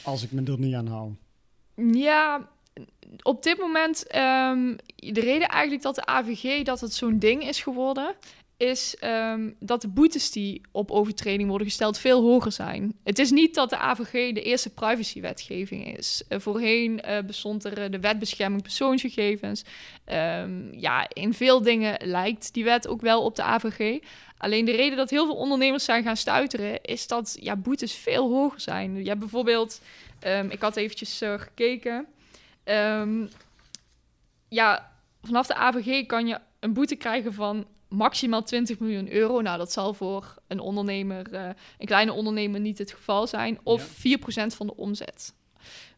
als 0.02 0.23
ik 0.23 0.33
me 0.33 0.43
er 0.52 0.59
niet 0.59 0.75
aan 0.75 0.87
hou? 0.87 1.12
Ja, 1.93 2.49
op 3.23 3.43
dit 3.43 3.59
moment, 3.59 4.07
ehm, 4.07 4.76
de 4.97 5.21
reden 5.21 5.49
eigenlijk 5.49 5.83
dat 5.83 5.95
de 5.95 6.07
AVG 6.07 6.62
dat 6.62 6.81
het 6.81 6.95
zo'n 6.95 7.19
ding 7.19 7.49
is 7.49 7.62
geworden, 7.62 8.16
is 8.57 8.97
ehm, 8.97 9.50
dat 9.59 9.81
de 9.81 9.88
boetes 9.88 10.31
die 10.31 10.61
op 10.73 10.90
overtreding 10.90 11.49
worden 11.49 11.66
gesteld 11.66 11.99
veel 11.99 12.23
hoger 12.23 12.52
zijn. 12.52 12.95
Het 13.04 13.19
is 13.19 13.31
niet 13.31 13.54
dat 13.54 13.71
de 13.71 13.78
AVG 13.78 14.35
de 14.35 14.43
eerste 14.43 14.71
privacywetgeving 14.71 15.97
is. 15.99 16.23
Eh, 16.28 16.38
voorheen 16.38 17.00
eh, 17.00 17.25
bestond 17.25 17.64
er 17.64 17.83
eh, 17.83 17.90
de 17.90 18.00
wet 18.00 18.19
bescherming 18.19 18.62
persoonsgegevens. 18.62 19.64
Ehm, 20.04 20.78
ja, 20.78 21.07
in 21.12 21.35
veel 21.35 21.62
dingen 21.62 21.97
lijkt 22.04 22.54
die 22.54 22.64
wet 22.64 22.88
ook 22.88 23.00
wel 23.00 23.23
op 23.23 23.37
de 23.37 23.43
AVG. 23.43 23.99
Alleen 24.38 24.64
de 24.64 24.76
reden 24.76 24.97
dat 24.97 25.11
heel 25.11 25.26
veel 25.26 25.37
ondernemers 25.37 25.85
zijn 25.85 26.02
gaan 26.02 26.16
stuiteren, 26.16 26.83
is 26.83 27.07
dat 27.07 27.37
ja, 27.40 27.57
boetes 27.57 27.93
veel 27.93 28.31
hoger 28.31 28.61
zijn. 28.61 28.97
Je 29.02 29.09
hebt 29.09 29.21
bijvoorbeeld, 29.21 29.81
ik 30.49 30.61
had 30.61 30.76
eventjes 30.76 31.23
gekeken. 31.37 32.07
Ehm, 32.64 33.26
ja, 34.49 34.92
vanaf 35.23 35.47
de 35.47 35.54
AVG 35.54 36.06
kan 36.06 36.26
je 36.26 36.38
een 36.61 36.73
boete 36.73 36.97
krijgen 36.97 37.33
van 37.33 37.66
maximaal 37.88 38.42
20 38.42 38.78
miljoen 38.78 39.12
euro. 39.12 39.40
Nou, 39.40 39.59
dat 39.59 39.73
zal 39.73 39.94
voor 39.94 40.35
een 40.47 40.61
ondernemer, 40.61 41.33
eh, 41.33 41.49
een 41.78 41.87
kleine 41.87 42.12
ondernemer 42.12 42.61
niet 42.61 42.78
het 42.78 42.92
geval 42.92 43.26
zijn. 43.26 43.59
Of 43.62 43.83
4% 43.83 44.54
van 44.54 44.66
de 44.66 44.76
omzet, 44.76 45.35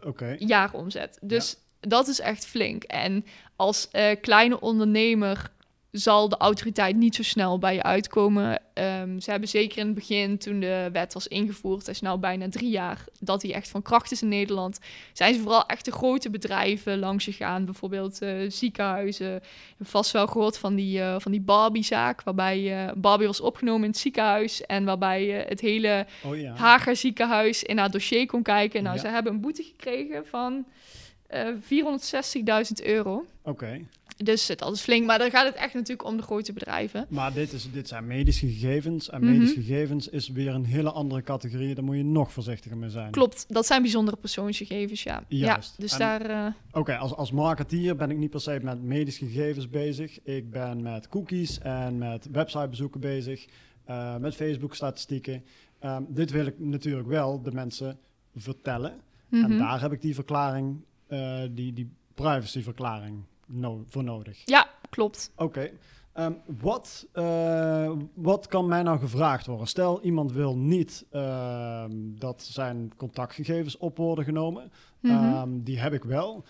Oké, 0.04 0.37
jaaromzet. 0.38 1.18
Dus 1.23 1.56
dat 1.80 2.08
is 2.08 2.20
echt 2.20 2.46
flink. 2.46 2.82
En 2.82 3.25
als 3.56 3.90
eh, 3.90 4.20
kleine 4.20 4.61
ondernemer 4.61 5.50
zal 5.99 6.29
de 6.29 6.37
autoriteit 6.37 6.97
niet 6.97 7.15
zo 7.15 7.23
snel 7.23 7.59
bij 7.59 7.75
je 7.75 7.83
uitkomen. 7.83 8.62
Ehm, 8.75 9.19
ze 9.19 9.31
hebben 9.31 9.49
zeker 9.49 9.79
in 9.79 9.87
het 9.87 9.95
begin, 9.95 10.38
toen 10.38 10.61
de 10.61 10.88
wet 10.93 11.12
was 11.15 11.29
ingevoerd, 11.29 11.85
dat 11.87 11.95
is 11.95 12.00
nou 12.00 12.19
bijna 12.19 12.49
drie 12.49 12.71
jaar, 12.71 13.05
dat 13.21 13.41
die 13.41 13.53
echt 13.55 13.69
van 13.69 13.83
kracht 13.83 14.12
is 14.12 14.23
in 14.23 14.29
Nederland, 14.29 14.79
zijn 15.12 15.35
ze 15.35 15.41
vooral 15.41 15.67
echt 15.67 15.85
de 15.85 15.93
grote 15.93 16.31
bedrijven 16.31 16.99
langs 16.99 17.25
gegaan. 17.25 17.65
Bijvoorbeeld 17.65 18.23
eh, 18.23 18.35
ziekenhuizen. 18.49 19.26
Je 19.31 19.41
hebt 19.79 19.91
vast 19.91 20.11
wel 20.11 20.26
gehoord 20.26 20.59
van 20.59 20.75
die, 20.75 21.00
eh, 21.00 21.15
van 21.19 21.33
die 21.33 21.41
Barbie-zaak, 21.41 22.23
waarbij 22.23 22.87
eh, 22.87 22.93
Barbie 22.97 23.26
was 23.26 23.41
opgenomen 23.41 23.83
in 23.83 23.91
het 23.91 23.99
ziekenhuis 23.99 24.67
en 24.67 24.85
waarbij 24.85 25.25
het 25.49 25.61
hele 25.61 26.07
oh 26.25 26.37
ja. 26.41 26.55
Hager 26.55 26.97
ziekenhuis 26.97 27.62
in 27.62 27.79
haar 27.79 27.91
dossier 27.91 28.26
kon 28.26 28.43
kijken. 28.43 28.83
Nou, 28.83 28.95
Ja. 28.95 29.00
ze 29.00 29.09
hebben 29.09 29.33
een 29.33 29.41
boete 29.41 29.62
gekregen 29.62 30.26
van 30.26 30.67
eh 31.26 31.49
460.000 31.61 32.85
euro. 32.85 33.25
Oké, 33.43 33.81
Dus 34.16 34.46
dat 34.46 34.73
is 34.75 34.80
flink, 34.80 35.06
maar 35.06 35.18
dan 35.18 35.30
gaat 35.30 35.46
het 35.46 35.54
echt 35.54 35.75
natuurlijk 35.75 36.08
om 36.08 36.16
de 36.16 36.23
grote 36.23 36.52
bedrijven. 36.52 37.06
maar 37.08 37.32
dit, 37.32 37.52
is, 37.52 37.73
dit 37.73 37.88
zijn 37.88 38.06
medische 38.06 38.49
gegevens 38.49 39.11
en 39.11 39.20
Mhm. 39.25 39.32
medische 39.32 39.62
gegevens 39.62 40.08
is 40.08 40.28
weer 40.28 40.54
een 40.54 40.64
hele 40.64 40.90
andere 40.92 41.23
categorie. 41.23 41.75
Daar 41.75 41.85
moet 41.85 41.96
je 41.96 42.04
nog 42.04 42.32
voorzichtiger 42.32 42.76
mee 42.76 42.90
zijn. 42.90 43.11
Klopt, 43.11 43.44
dat 43.49 43.66
zijn 43.66 43.82
bijzondere 43.82 44.16
persoonsgegevens, 44.16 45.02
ja. 45.02 45.25
Juist. 45.28 45.75
Ja, 45.76 45.82
dus 45.82 45.92
En- 45.92 45.99
daar... 45.99 46.20
eh, 46.46 46.52
Oké, 46.73 46.96
als, 46.96 47.14
als 47.14 47.30
marketeer 47.32 47.96
ben 47.96 48.11
ik 48.11 48.16
niet 48.16 48.30
per 48.30 48.40
se 48.40 48.58
met 48.62 48.82
medische 48.82 49.26
gegevens 49.26 49.68
bezig. 49.70 50.18
Ik 50.23 50.50
ben 50.50 50.82
met 50.82 51.08
cookies 51.08 51.58
en 51.58 51.99
met 51.99 52.28
websitebezoeken 52.32 53.00
bezig, 53.00 53.46
eh, 53.85 54.16
met 54.16 54.35
Facebook-statistieken. 54.35 55.44
Ehm, 55.78 56.02
dit 56.08 56.30
wil 56.30 56.46
ik 56.46 56.58
natuurlijk 56.58 57.08
wel 57.08 57.42
de 57.42 57.52
mensen 57.52 57.99
vertellen. 58.37 58.92
En 59.30 59.38
mhm. 59.38 59.58
daar 59.58 59.80
heb 59.80 59.92
ik 59.92 60.00
die 60.00 60.14
verklaring, 60.14 60.76
eh, 61.06 61.38
die, 61.50 61.73
die 61.73 61.90
privacyverklaring 62.14 63.23
no 63.47 63.85
voor 63.88 64.05
nodig. 64.05 64.43
Ja, 64.45 64.71
klopt. 64.91 65.33
Oké. 65.37 65.71
Ehm, 66.12 66.33
wat, 66.61 67.07
eh, 67.12 67.93
wat 68.15 68.47
kan 68.47 68.67
mij 68.67 68.83
nou 68.83 68.99
gevraagd 68.99 69.47
worden? 69.47 69.67
Stel, 69.67 70.03
iemand 70.03 70.33
wil 70.33 70.57
niet 70.57 71.07
ehm, 71.11 71.91
dat 72.19 72.43
zijn 72.43 72.93
contactgegevens 72.97 73.76
op 73.76 73.97
worden 73.97 74.25
genomen. 74.25 74.73
Mhm. 75.00 75.15
Ehm, 75.15 75.49
die 75.53 75.79
heb 75.79 75.93
ik 75.93 76.05
wel. 76.05 76.45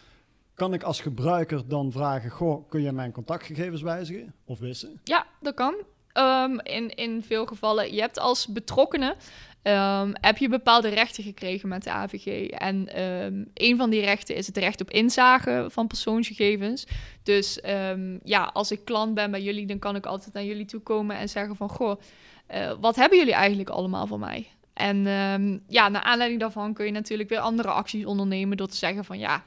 Kan 0.54 0.74
ik 0.74 0.82
als 0.82 1.00
gebruiker 1.00 1.68
dan 1.68 1.92
vragen: 1.92 2.30
Goh, 2.30 2.68
kun 2.68 2.82
je 2.82 2.92
mijn 2.92 3.12
contactgegevens 3.12 3.82
wijzigen 3.82 4.34
of 4.44 4.58
wissen? 4.58 5.00
Ja, 5.04 5.26
dat 5.40 5.54
kan. 5.54 5.74
Ehm, 6.16 6.58
in, 6.62 6.94
in 6.94 7.22
veel 7.22 7.46
gevallen, 7.46 7.94
je 7.94 8.00
hebt 8.00 8.18
als 8.18 8.46
betrokkenen, 8.46 9.14
ehm, 9.62 10.12
heb 10.12 10.38
je 10.38 10.48
bepaalde 10.48 10.88
rechten 10.88 11.24
gekregen 11.24 11.68
met 11.68 11.84
de 11.84 11.90
AVG. 11.90 12.48
En 12.48 12.88
ehm, 12.88 13.44
een 13.54 13.76
van 13.76 13.90
die 13.90 14.00
rechten 14.00 14.34
is 14.36 14.46
het 14.46 14.56
recht 14.56 14.80
op 14.80 14.90
inzage 14.90 15.66
van 15.70 15.86
persoonsgegevens. 15.86 16.86
Dus 17.22 17.58
ja, 18.22 18.50
als 18.52 18.70
ik 18.70 18.84
klant 18.84 19.14
ben 19.14 19.30
bij 19.30 19.42
jullie, 19.42 19.66
dan 19.66 19.78
kan 19.78 19.96
ik 19.96 20.06
altijd 20.06 20.32
naar 20.32 20.44
jullie 20.44 20.64
toe 20.64 20.80
komen 20.80 21.16
en 21.16 21.28
zeggen 21.28 21.56
van, 21.56 21.68
goh, 21.68 22.00
eh, 22.46 22.72
wat 22.80 22.96
hebben 22.96 23.18
jullie 23.18 23.34
eigenlijk 23.34 23.68
allemaal 23.68 24.06
van 24.06 24.20
mij? 24.20 24.46
En 24.72 25.04
ja, 25.68 25.88
naar 25.88 26.02
aanleiding 26.02 26.40
daarvan 26.40 26.74
kun 26.74 26.84
je 26.84 26.92
natuurlijk 26.92 27.28
weer 27.28 27.38
andere 27.38 27.68
acties 27.68 28.04
ondernemen 28.04 28.56
door 28.56 28.68
te 28.68 28.76
zeggen 28.76 29.04
van, 29.04 29.18
ja, 29.18 29.44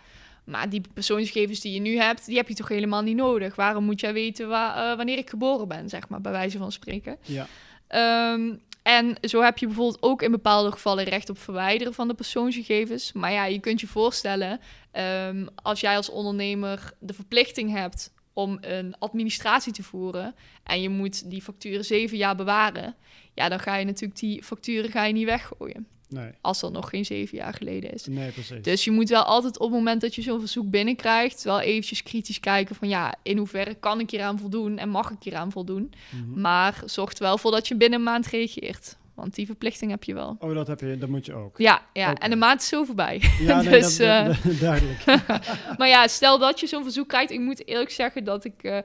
maar 0.49 0.69
die 0.69 0.81
persoonsgegevens 0.93 1.59
die 1.59 1.73
je 1.73 1.79
nu 1.79 1.97
hebt, 1.97 2.25
die 2.25 2.37
heb 2.37 2.47
je 2.47 2.53
toch 2.53 2.67
helemaal 2.67 3.01
niet 3.01 3.15
nodig. 3.15 3.55
Waarom 3.55 3.83
moet 3.83 3.99
jij 3.99 4.13
weten 4.13 4.47
wa- 4.47 4.91
eh, 4.91 4.97
wanneer 4.97 5.17
ik 5.17 5.29
geboren 5.29 5.67
ben, 5.67 5.89
zeg 5.89 6.09
maar, 6.09 6.21
bij 6.21 6.31
wijze 6.31 6.57
van 6.57 6.71
spreken. 6.71 7.17
Ja. 7.21 7.47
Ehm, 7.87 8.55
en 8.83 9.15
zo 9.21 9.41
heb 9.41 9.57
je 9.57 9.65
bijvoorbeeld 9.65 10.01
ook 10.03 10.21
in 10.21 10.31
bepaalde 10.31 10.71
gevallen 10.71 11.03
recht 11.03 11.29
op 11.29 11.37
verwijderen 11.39 11.93
van 11.93 12.07
de 12.07 12.13
persoonsgegevens. 12.13 13.11
Maar 13.13 13.31
ja, 13.31 13.45
je 13.45 13.59
kunt 13.59 13.81
je 13.81 13.87
voorstellen, 13.87 14.59
ehm, 14.91 15.45
als 15.55 15.79
jij 15.79 15.95
als 15.95 16.09
ondernemer 16.09 16.93
de 16.99 17.13
verplichting 17.13 17.71
hebt 17.71 18.13
om 18.33 18.57
een 18.61 18.95
administratie 18.99 19.73
te 19.73 19.83
voeren 19.83 20.35
en 20.63 20.81
je 20.81 20.89
moet 20.89 21.29
die 21.29 21.41
facturen 21.41 21.85
zeven 21.85 22.17
jaar 22.17 22.35
bewaren, 22.35 22.95
ja, 23.33 23.49
dan 23.49 23.59
ga 23.59 23.75
je 23.75 23.85
natuurlijk 23.85 24.19
die 24.19 24.43
facturen 24.43 24.89
ga 24.91 25.03
je 25.05 25.13
niet 25.13 25.25
weggooien. 25.25 25.87
Nee. 26.09 26.31
Als 26.41 26.59
dat 26.59 26.71
nog 26.71 26.89
geen 26.89 27.05
zeven 27.05 27.37
jaar 27.37 27.53
geleden 27.53 27.93
is. 27.93 28.05
Nee, 28.05 28.31
precies. 28.31 28.61
Dus 28.61 28.83
je 28.83 28.91
moet 28.91 29.09
wel 29.09 29.23
altijd 29.23 29.59
op 29.59 29.65
het 29.65 29.75
moment 29.75 30.01
dat 30.01 30.15
je 30.15 30.21
zo'n 30.21 30.39
verzoek 30.39 30.69
binnenkrijgt, 30.69 31.43
wel 31.43 31.59
eventjes 31.59 32.03
kritisch 32.03 32.39
kijken 32.39 32.75
van 32.75 32.87
ja, 32.87 33.15
in 33.23 33.37
hoeverre 33.37 33.73
kan 33.73 33.99
ik 33.99 34.09
hieraan 34.09 34.39
voldoen 34.39 34.77
en 34.77 34.89
mag 34.89 35.09
ik 35.09 35.17
hieraan 35.19 35.51
voldoen. 35.51 35.93
Mhm. 36.09 36.41
Maar 36.41 36.81
zorg 36.85 37.13
er 37.13 37.23
wel 37.23 37.37
voor 37.37 37.51
dat 37.51 37.67
je 37.67 37.75
binnen 37.75 37.99
een 37.99 38.05
maand 38.05 38.27
reageert. 38.27 38.97
Want 39.19 39.35
die 39.35 39.45
verplichting 39.45 39.91
heb 39.91 40.03
je 40.03 40.13
wel. 40.13 40.35
Oh, 40.39 40.53
dat 40.53 40.67
heb 40.67 40.79
je, 40.79 40.97
dat 40.97 41.09
moet 41.09 41.25
je 41.25 41.33
ook. 41.33 41.57
Ja, 41.57 41.81
ja. 41.93 42.13
En 42.13 42.29
de 42.29 42.35
maand 42.35 42.61
is 42.61 42.67
zo 42.67 42.83
voorbij. 42.83 43.21
Ja, 43.39 43.61
nee, 43.61 43.69
Dus, 43.79 43.97
dat, 43.97 44.07
eh, 44.07 44.59
duidelijk. 44.59 45.05
maar 45.77 45.87
ja, 45.87 46.07
stel 46.07 46.39
dat 46.39 46.59
je 46.59 46.67
zo'n 46.67 46.83
verzoek 46.83 47.07
krijgt. 47.07 47.31
Ik 47.31 47.39
moet 47.39 47.67
eerlijk 47.67 47.91
zeggen 47.91 48.23
dat 48.23 48.45
ik, 48.45 48.63
eh, 48.63 48.77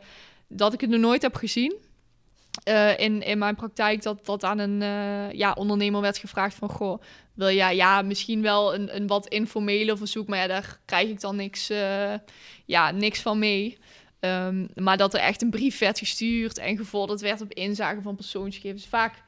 dat 0.48 0.72
ik 0.72 0.80
het 0.80 0.90
nog 0.90 1.00
nooit 1.00 1.22
heb 1.22 1.34
gezien. 1.34 1.74
Eh, 2.62 2.99
in, 2.99 3.23
in 3.23 3.38
mijn 3.38 3.54
praktijk 3.54 4.02
dat, 4.02 4.26
dat 4.26 4.44
aan 4.44 4.58
een 4.58 4.82
eh, 4.82 5.38
ja, 5.38 5.52
ondernemer 5.52 6.00
werd 6.00 6.18
gevraagd 6.18 6.54
van... 6.54 6.68
Goh, 6.68 7.02
wil 7.34 7.50
jij 7.50 7.76
ja, 7.76 8.02
misschien 8.02 8.42
wel 8.42 8.75
een, 8.75 8.96
een 8.96 9.06
wat 9.06 9.26
informele 9.26 9.96
verzoek... 9.96 10.28
maar 10.28 10.38
ja, 10.38 10.46
daar 10.46 10.78
krijg 10.84 11.08
ik 11.08 11.20
dan 11.20 11.37
niks, 11.37 11.70
eh, 11.70 12.14
ja, 12.64 12.90
niks 12.90 13.20
van 13.20 13.38
mee. 13.38 13.78
Ehm, 14.20 14.66
maar 14.75 14.96
dat 14.96 15.14
er 15.14 15.20
echt 15.20 15.42
een 15.42 15.50
brief 15.50 15.78
werd 15.78 15.99
gestuurd 15.99 16.58
en 16.58 16.76
gevorderd 16.76 17.20
werd 17.20 17.40
op 17.40 17.52
inzage 17.52 18.02
van 18.02 18.16
persoonsgegevens. 18.16 18.87
Vaak 18.87 19.23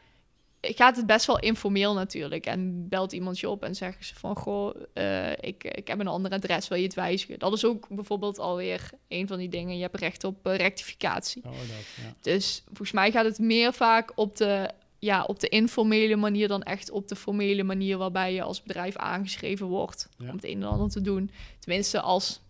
gaat 0.61 0.97
het 0.97 1.07
best 1.07 1.27
wel 1.27 1.39
informeel 1.39 1.95
natuurlijk. 1.95 2.47
En 2.47 2.89
belt 2.89 3.13
iemand 3.13 3.39
je 3.39 3.49
op 3.49 3.65
en 3.65 3.75
zeggen 3.75 4.05
ze 4.05 4.15
van... 4.15 4.37
Goh, 4.37 4.75
eh, 4.93 5.31
ik, 5.31 5.65
ik 5.65 5.89
heb 5.89 6.01
een 6.01 6.07
ander 6.07 6.31
adres, 6.31 6.69
wil 6.69 6.79
je 6.79 6.85
het 6.85 6.95
wijzigen? 6.95 7.39
Dat 7.39 7.53
is 7.53 7.65
ook 7.65 7.89
bijvoorbeeld 7.89 8.39
alweer 8.39 8.91
een 9.09 9.27
van 9.27 9.39
die 9.39 9.49
dingen. 9.49 9.77
Je 9.77 9.83
hebt 9.83 9.97
recht 9.97 10.25
op 10.25 10.47
eh, 10.47 10.57
rectificatie. 10.57 11.43
Oh, 11.45 11.51
dat, 11.53 12.05
ja. 12.05 12.15
Dus 12.21 12.63
volgens 12.67 12.93
mij 12.93 13.11
gaat 13.11 13.25
het 13.25 13.39
meer 13.39 13.73
vaak 13.73 14.13
op 14.15 14.37
de, 14.37 14.71
ja, 14.99 15.25
op 15.25 15.41
de 15.41 15.49
informele 15.49 16.17
manier... 16.17 16.49
dan 16.49 16.63
echt 16.63 16.91
op 16.91 17.09
de 17.09 17.17
formele 17.17 17.63
manier 17.63 17.99
waarbij 17.99 18.35
je 18.35 18.43
als 18.43 18.63
bedrijf 18.63 18.97
aangeschreven 18.97 19.67
wordt... 19.67 20.09
Ja. 20.19 20.29
om 20.29 20.35
het 20.35 20.45
een 20.45 20.63
en 20.63 20.69
ander 20.69 20.91
te 20.91 21.01
doen. 21.01 21.31
Tenminste 21.59 22.01
als 22.01 22.41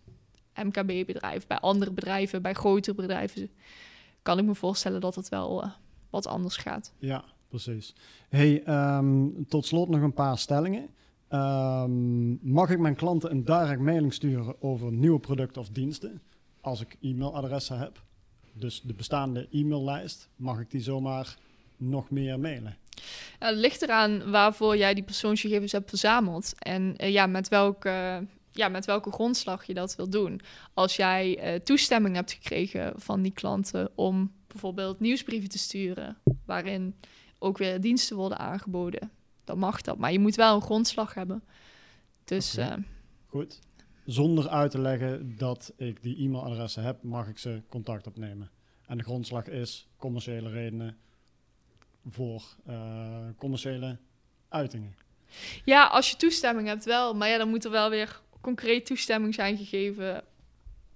MKB-bedrijf. 0.53 1.47
Bij 1.47 1.57
andere 1.57 1.91
bedrijven, 1.91 2.41
bij 2.41 2.53
grotere 2.53 2.95
bedrijven... 2.95 3.51
kan 4.21 4.37
ik 4.39 4.45
me 4.45 4.55
voorstellen 4.55 5.01
dat 5.01 5.15
het 5.15 5.29
wel 5.29 5.63
eh, 5.63 5.69
wat 6.09 6.27
anders 6.27 6.57
gaat. 6.57 6.93
Ja, 6.99 7.23
precies. 7.47 7.95
Hey, 8.29 8.63
ehm, 8.63 9.27
tot 9.47 9.65
slot 9.65 9.89
nog 9.89 10.01
een 10.01 10.13
paar 10.13 10.37
stellingen. 10.37 10.89
Ehm, 11.27 12.51
mag 12.51 12.69
ik 12.69 12.79
mijn 12.79 12.95
klanten 12.95 13.31
een 13.31 13.45
direct 13.45 13.81
mailing 13.81 14.13
sturen 14.13 14.61
over 14.61 14.91
nieuwe 14.91 15.19
producten 15.19 15.61
of 15.61 15.69
diensten 15.69 16.21
als 16.61 16.81
ik 16.81 16.97
e-mailadressen 17.01 17.79
heb? 17.79 18.01
Dus 18.53 18.81
de 18.81 18.93
bestaande 18.93 19.47
e-maillijst, 19.51 20.29
mag 20.35 20.59
ik 20.59 20.71
die 20.71 20.81
zomaar 20.81 21.37
nog 21.77 22.09
meer 22.09 22.39
mailen? 22.39 22.77
Nou, 23.39 23.51
het 23.51 23.61
ligt 23.61 23.81
eraan 23.81 24.31
waarvoor 24.31 24.77
jij 24.77 24.93
die 24.93 25.03
persoonsgegevens 25.03 25.71
hebt 25.71 25.89
verzameld. 25.89 26.53
En 26.59 26.97
eh, 26.97 27.11
ja, 27.11 27.25
met 27.25 27.47
welke, 27.47 28.25
ja, 28.51 28.67
met 28.67 28.85
welke 28.85 29.11
grondslag 29.11 29.63
je 29.63 29.73
dat 29.73 29.95
wil 29.95 30.09
doen. 30.09 30.41
Als 30.73 30.95
jij 30.95 31.37
eh, 31.37 31.59
toestemming 31.59 32.15
hebt 32.15 32.31
gekregen 32.31 32.93
van 32.95 33.21
die 33.21 33.33
klanten 33.33 33.89
om 33.95 34.31
bijvoorbeeld 34.47 34.99
nieuwsbrieven 34.99 35.49
te 35.49 35.57
sturen, 35.57 36.17
waarin 36.45 36.95
ook 37.39 37.57
weer 37.57 37.81
diensten 37.81 38.15
worden 38.15 38.37
aangeboden, 38.37 39.11
dan 39.43 39.57
mag 39.57 39.81
dat. 39.81 39.97
Maar 39.97 40.11
je 40.11 40.19
moet 40.19 40.35
wel 40.35 40.55
een 40.55 40.61
grondslag 40.61 41.13
hebben. 41.13 41.43
Dus 42.23 42.57
eh, 42.57 42.73
Goed. 43.27 43.59
Zonder 44.05 44.49
uit 44.49 44.71
te 44.71 44.79
leggen 44.79 45.37
dat 45.37 45.73
ik 45.75 46.03
die 46.03 46.17
e-mailadressen 46.17 46.83
heb, 46.83 47.03
mag 47.03 47.27
ik 47.27 47.37
ze 47.37 47.61
contact 47.69 48.07
opnemen. 48.07 48.49
En 48.85 48.97
de 48.97 49.03
grondslag 49.03 49.47
is 49.47 49.87
commerciële 49.97 50.49
redenen 50.49 50.97
voor 52.09 52.43
eh, 52.65 53.25
commerciële 53.37 53.97
uitingen. 54.49 54.95
ja, 55.65 55.85
als 55.85 56.09
je 56.09 56.17
toestemming 56.17 56.67
hebt 56.67 56.85
wel. 56.85 57.13
Maar 57.13 57.29
ja, 57.29 57.37
dan 57.37 57.49
moet 57.49 57.65
er 57.65 57.71
wel 57.71 57.89
weer 57.89 58.21
concreet 58.41 58.85
toestemming 58.85 59.33
zijn 59.33 59.57
gegeven 59.57 60.23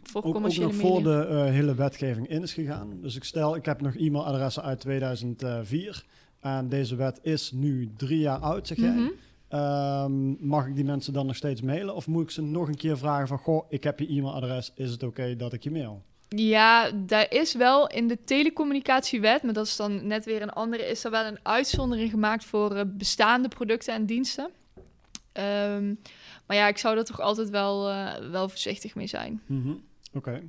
voor 0.03 0.21
Ook, 0.21 0.27
ook 0.27 0.33
commerciële 0.33 0.65
nog 0.65 0.75
voor 0.75 1.03
de 1.03 1.25
eh, 1.25 1.43
hele 1.43 1.75
wetgeving 1.75 2.27
in 2.27 2.41
is 2.41 2.53
gegaan. 2.53 3.01
Dus 3.01 3.15
ik 3.15 3.23
stel, 3.23 3.55
ik 3.55 3.65
heb 3.65 3.81
nog 3.81 3.95
e-mailadressen 3.95 4.63
uit 4.63 4.79
2004. 4.79 6.05
En 6.41 6.69
deze 6.69 6.95
wet 6.95 7.19
is 7.21 7.51
nu 7.51 7.91
drie 7.97 8.19
jaar 8.19 8.39
oud, 8.39 8.67
zeg 8.67 8.77
jij. 8.77 8.89
Mhm. 8.89 9.09
Ehm, 9.47 10.47
mag 10.47 10.67
ik 10.67 10.75
die 10.75 10.83
mensen 10.83 11.13
dan 11.13 11.25
nog 11.25 11.35
steeds 11.35 11.61
mailen? 11.61 11.95
Of 11.95 12.07
moet 12.07 12.23
ik 12.23 12.29
ze 12.29 12.41
nog 12.41 12.67
een 12.67 12.77
keer 12.77 12.97
vragen 12.97 13.27
van... 13.27 13.37
Goh, 13.37 13.65
ik 13.69 13.83
heb 13.83 13.99
je 13.99 14.07
e-mailadres, 14.07 14.71
is 14.75 14.91
het 14.91 15.03
oké 15.03 15.35
dat 15.35 15.53
ik 15.53 15.63
je 15.63 15.71
mail? 15.71 16.01
Ja, 16.27 16.91
daar 16.91 17.31
is 17.31 17.53
wel 17.53 17.87
in 17.87 18.07
de 18.07 18.23
telecommunicatiewet, 18.23 19.43
maar 19.43 19.53
dat 19.53 19.65
is 19.65 19.75
dan 19.75 20.07
net 20.07 20.25
weer 20.25 20.41
een 20.41 20.49
andere, 20.49 20.83
is 20.83 21.03
er 21.03 21.11
wel 21.11 21.25
een 21.25 21.39
uitzondering 21.43 22.09
gemaakt 22.09 22.45
voor 22.45 22.75
eh, 22.75 22.83
bestaande 22.87 23.47
producten 23.47 23.93
en 23.93 24.05
diensten. 24.05 24.49
Ehm, 25.31 25.93
maar 26.45 26.57
ja, 26.57 26.67
ik 26.67 26.77
zou 26.77 26.97
er 26.97 27.05
toch 27.05 27.19
altijd 27.19 27.49
wel, 27.49 27.89
eh, 27.89 28.29
wel 28.29 28.49
voorzichtig 28.49 28.95
mee 28.95 29.07
zijn. 29.07 29.41
Mhm, 29.45 29.73
Oké. 30.13 30.41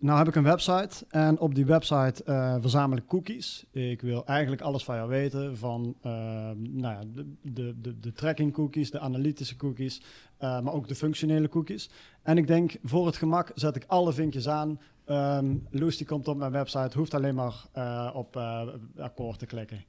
Nou 0.00 0.18
heb 0.18 0.28
ik 0.28 0.34
een 0.34 0.42
website 0.42 1.06
en 1.08 1.38
op 1.38 1.54
die 1.54 1.66
website 1.66 2.24
eh, 2.24 2.56
verzamel 2.60 2.96
ik 2.96 3.06
cookies. 3.06 3.64
Ik 3.70 4.00
wil 4.00 4.26
eigenlijk 4.26 4.62
alles 4.62 4.84
van 4.84 4.96
jou 4.96 5.08
weten, 5.08 5.56
van 5.56 5.96
ehm, 6.02 6.56
nou 6.80 6.94
ja, 6.94 7.00
de, 7.42 7.80
de, 7.80 8.00
de, 8.00 8.12
tracking 8.12 8.52
cookies, 8.52 8.90
de 8.90 8.98
analytische 8.98 9.56
cookies, 9.56 10.02
eh, 10.36 10.60
maar 10.60 10.72
ook 10.72 10.88
de 10.88 10.94
functionele 10.94 11.48
cookies. 11.48 11.90
En 12.22 12.36
ik 12.38 12.46
denk, 12.46 12.76
voor 12.82 13.06
het 13.06 13.16
gemak 13.16 13.50
zet 13.54 13.76
ik 13.76 13.84
alle 13.86 14.12
vinkjes 14.12 14.48
aan. 14.48 14.80
Ehm 15.04 15.56
Loes 15.70 15.96
die 15.96 16.06
komt 16.06 16.28
op 16.28 16.36
mijn 16.36 16.52
website, 16.52 16.98
hoeft 16.98 17.14
alleen 17.14 17.34
maar 17.34 17.66
eh, 17.72 18.10
op 18.14 18.36
eh, 18.36 18.68
akkoord 18.96 19.38
te 19.38 19.46
klikken. 19.46 19.84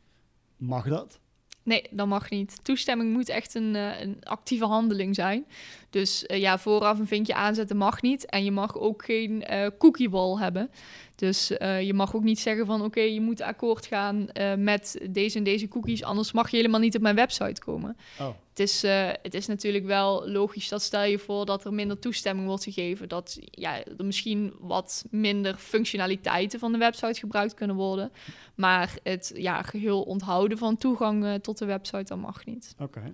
Mag 0.57 0.87
dat? 0.87 1.19
Nee, 1.63 1.83
dat 1.91 2.07
mag 2.07 2.29
niet. 2.29 2.59
Toestemming 2.63 3.13
moet 3.13 3.29
echt 3.29 3.55
een, 3.55 3.75
eh, 3.75 4.01
een 4.01 4.17
actieve 4.23 4.65
handeling 4.65 5.15
zijn. 5.15 5.45
Dus 5.89 6.25
eh, 6.25 6.39
ja, 6.39 6.57
vooraf 6.57 6.99
een 6.99 7.07
vinkje 7.07 7.33
aanzetten 7.33 7.77
mag 7.77 8.01
niet. 8.01 8.25
En 8.25 8.43
je 8.43 8.51
mag 8.51 8.77
ook 8.77 9.05
geen 9.05 9.43
eh 9.43 9.67
cookie 9.77 10.09
wall 10.09 10.37
hebben. 10.37 10.69
Dus 11.21 11.57
eh, 11.57 11.81
je 11.81 11.93
mag 11.93 12.15
ook 12.15 12.23
niet 12.23 12.39
zeggen 12.39 12.65
van 12.65 12.81
oké, 12.83 12.99
je 12.99 13.21
moet 13.21 13.41
akkoord 13.41 13.85
gaan 13.85 14.29
eh, 14.29 14.55
met 14.55 15.05
deze 15.09 15.37
en 15.37 15.43
deze 15.43 15.67
cookies. 15.67 16.03
Anders 16.03 16.31
mag 16.31 16.49
je 16.49 16.57
helemaal 16.57 16.79
niet 16.79 16.95
op 16.95 17.01
mijn 17.01 17.15
website 17.15 17.61
komen. 17.61 17.97
Oh, 18.19 18.27
Het 18.49 18.59
is, 18.59 18.83
eh, 18.83 19.09
het 19.21 19.33
is 19.33 19.47
natuurlijk 19.47 19.85
wel 19.85 20.29
logisch 20.29 20.69
dat 20.69 20.81
stel 20.81 21.03
je 21.03 21.19
voor 21.19 21.45
dat 21.45 21.65
er 21.65 21.73
minder 21.73 21.99
toestemming 21.99 22.47
wordt 22.47 22.63
gegeven. 22.63 23.09
Dat 23.09 23.39
ja, 23.41 23.83
er 23.97 24.05
misschien 24.05 24.53
wat 24.59 25.05
minder 25.09 25.55
functionaliteiten 25.55 26.59
van 26.59 26.71
de 26.71 26.77
website 26.77 27.19
gebruikt 27.19 27.53
kunnen 27.53 27.75
worden. 27.75 28.11
Maar 28.55 28.97
het 29.03 29.31
ja, 29.35 29.61
geheel 29.61 30.01
onthouden 30.01 30.57
van 30.57 30.77
toegang 30.77 31.41
tot 31.41 31.57
de 31.57 31.65
website, 31.65 32.03
dat 32.03 32.17
mag 32.17 32.45
niet. 32.45 32.75
oké. 32.79 33.13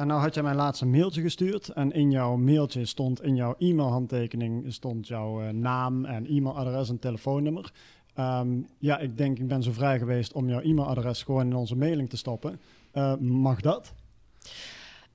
En 0.00 0.06
nou 0.06 0.20
had 0.20 0.34
jij 0.34 0.42
mij 0.42 0.54
laatst 0.54 0.82
een 0.82 0.90
mailtje 0.90 1.22
gestuurd 1.22 1.68
en 1.68 1.92
in 1.92 2.10
jouw 2.10 2.36
mailtje 2.36 2.84
stond, 2.84 3.22
in 3.22 3.36
jouw 3.36 3.54
e-mailhandtekening 3.58 4.72
stond 4.72 5.06
jouw 5.06 5.42
eh, 5.42 5.48
naam 5.48 6.04
en 6.04 6.26
e-mailadres 6.26 6.88
en 6.88 6.98
telefoonnummer. 6.98 7.72
Ehm, 8.14 8.60
ja, 8.78 8.98
ik 8.98 9.16
denk, 9.16 9.38
ik 9.38 9.48
ben 9.48 9.62
zo 9.62 9.72
vrij 9.72 9.98
geweest 9.98 10.32
om 10.32 10.48
jouw 10.48 10.60
e-mailadres 10.60 11.22
gewoon 11.22 11.46
in 11.46 11.54
onze 11.54 11.76
mailing 11.76 12.10
te 12.10 12.16
stoppen. 12.16 12.60
Eh, 12.92 13.14
mag 13.16 13.60
dat? 13.60 13.92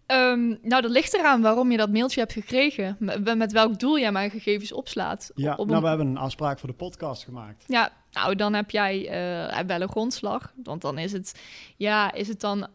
Ehm, 0.05 0.47
nou, 0.47 0.81
dat 0.81 0.91
ligt 0.91 1.13
eraan 1.13 1.41
waarom 1.41 1.71
je 1.71 1.77
dat 1.77 1.91
mailtje 1.91 2.19
hebt 2.19 2.33
gekregen. 2.33 2.95
Met, 2.99 3.37
met 3.37 3.51
welk 3.51 3.79
doel 3.79 3.99
jij 3.99 4.11
mijn 4.11 4.29
gegevens 4.29 4.71
opslaat. 4.71 5.31
Ja, 5.35 5.55
Op 5.55 5.67
nou, 5.67 5.81
we 5.81 5.87
hebben 5.87 6.07
een 6.07 6.17
afspraak 6.17 6.59
voor 6.59 6.69
de 6.69 6.75
podcast 6.75 7.23
gemaakt. 7.23 7.63
Ja, 7.67 7.91
nou 8.11 8.35
dan 8.35 8.53
heb 8.53 8.69
jij 8.69 9.07
eh, 9.07 9.65
wel 9.67 9.81
een 9.81 9.89
grondslag. 9.89 10.53
Want 10.63 10.81
dan 10.81 10.97
is 10.97 11.11
het, 11.11 11.41
ja, 11.77 12.13
is 12.13 12.27
het 12.27 12.39
dan 12.39 12.67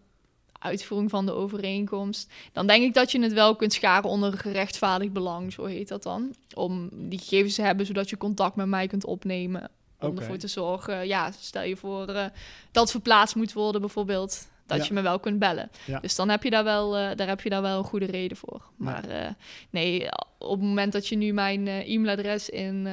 uitvoering 0.61 1.11
van 1.11 1.27
de 1.27 1.33
overeenkomst. 1.33 2.33
Dan 2.53 2.67
denk 2.67 2.83
ik 2.83 2.95
dat 2.95 3.13
je 3.13 3.21
het 3.23 3.33
wel 3.33 3.57
kunt 3.57 3.73
scharen 3.73 4.11
onder 4.11 4.39
gerechtvaardigd 4.39 5.13
belang, 5.13 5.53
zo 5.53 5.65
heet 5.65 5.89
dat 5.89 6.03
dan. 6.03 6.35
Om 6.55 6.89
die 6.93 7.19
gegevens 7.19 7.55
te 7.55 7.63
hebben, 7.63 7.87
zodat 7.87 8.11
je 8.11 8.17
contact 8.17 8.57
met 8.57 8.67
mij 8.67 8.87
kunt 8.87 9.05
opnemen. 9.05 9.71
Om 10.01 10.19
ervoor 10.19 10.37
te 10.37 10.49
zorgen, 10.49 11.07
ja, 11.07 11.31
stel 11.41 11.63
je 11.63 11.77
voor 11.77 12.09
eh, 12.09 12.25
dat 12.73 12.91
verplaatst 12.91 13.35
moet 13.35 13.53
worden 13.53 13.81
bijvoorbeeld. 13.81 14.49
Dat 14.67 14.79
Ja. 14.79 14.85
je 14.85 14.93
me 14.93 15.01
wel 15.01 15.19
kunt 15.21 15.39
bellen. 15.39 15.71
Ja. 15.87 16.01
Dus 16.01 16.15
dan 16.15 16.29
heb 16.29 16.43
je 16.43 16.51
daar 16.51 16.65
wel, 16.65 16.97
eh, 16.97 17.17
daar 17.17 17.29
heb 17.29 17.41
je 17.41 17.51
daar 17.51 17.63
wel 17.63 17.79
een 17.79 17.85
goede 17.85 18.07
reden 18.07 18.37
voor. 18.37 18.63
Maar 18.77 19.05
eh, 19.09 19.31
nee, 19.71 20.09
op 20.39 20.51
het 20.51 20.69
moment 20.69 20.93
dat 20.93 21.07
je 21.07 21.17
nu 21.17 21.33
mijn 21.33 21.67
e-mailadres 21.69 22.49
in, 22.49 22.89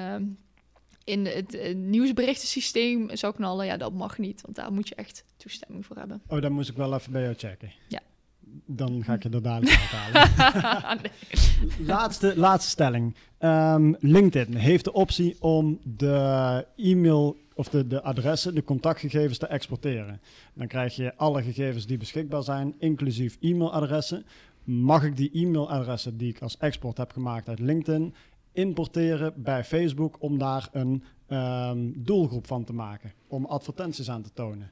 in 1.08 1.26
het 1.26 1.54
eh, 1.54 1.76
nieuwsberichtensysteem 1.76 3.16
zou 3.16 3.34
knallen, 3.34 3.66
ja, 3.66 3.78
dat 3.78 3.94
mag 3.94 4.18
niet. 4.18 4.42
Want 4.42 4.56
daar 4.56 4.74
moet 4.74 4.88
je 4.88 4.96
echt 4.96 5.24
toestemming 5.38 5.86
voor 5.86 5.96
hebben. 5.96 6.22
Oh, 6.28 6.42
dan 6.42 6.52
moest 6.52 6.70
ik 6.70 6.76
wel 6.76 6.94
even 6.94 7.12
bij 7.12 7.22
jou 7.22 7.34
checken. 7.34 7.72
Ja. 7.88 8.00
Dan 8.66 9.04
ga 9.04 9.14
ik 9.14 9.24
je 9.24 9.30
er 9.30 9.42
dadelijk 9.42 9.80
uithalen. 9.92 11.02
Nee. 11.02 11.88
laatste, 11.88 12.34
laatste 12.38 12.70
stelling. 12.70 13.16
Ehm, 13.38 13.94
LinkedIn 14.00 14.56
heeft 14.56 14.84
de 14.84 14.94
optie 14.94 15.36
om 15.40 15.80
de 15.84 16.66
e-mail 16.76 17.38
of 17.54 17.70
de, 17.70 17.88
de 17.88 18.02
adressen, 18.02 18.56
de 18.56 18.64
contactgegevens 18.64 19.38
te 19.38 19.48
exporteren. 19.48 20.22
Dan 20.54 20.68
krijg 20.68 20.96
je 20.96 21.16
alle 21.16 21.44
gegevens 21.44 21.86
die 21.86 21.98
beschikbaar 21.98 22.44
zijn, 22.44 22.76
inclusief 22.80 23.38
e-mailadressen. 23.42 24.26
Mag 24.64 25.04
ik 25.04 25.18
die 25.18 25.32
e-mailadressen 25.34 26.18
die 26.18 26.30
ik 26.30 26.42
als 26.42 26.58
export 26.58 26.98
heb 26.98 27.12
gemaakt 27.12 27.50
uit 27.50 27.60
LinkedIn 27.60 28.14
importeren 28.58 29.34
bij 29.36 29.64
Facebook 29.64 30.16
om 30.20 30.38
daar 30.38 30.70
een 30.72 31.04
ehm, 31.28 31.92
doelgroep 31.96 32.48
van 32.48 32.64
te 32.64 32.74
maken, 32.74 33.14
om 33.28 33.46
advertenties 33.46 34.10
aan 34.10 34.22
te 34.22 34.34
tonen? 34.34 34.72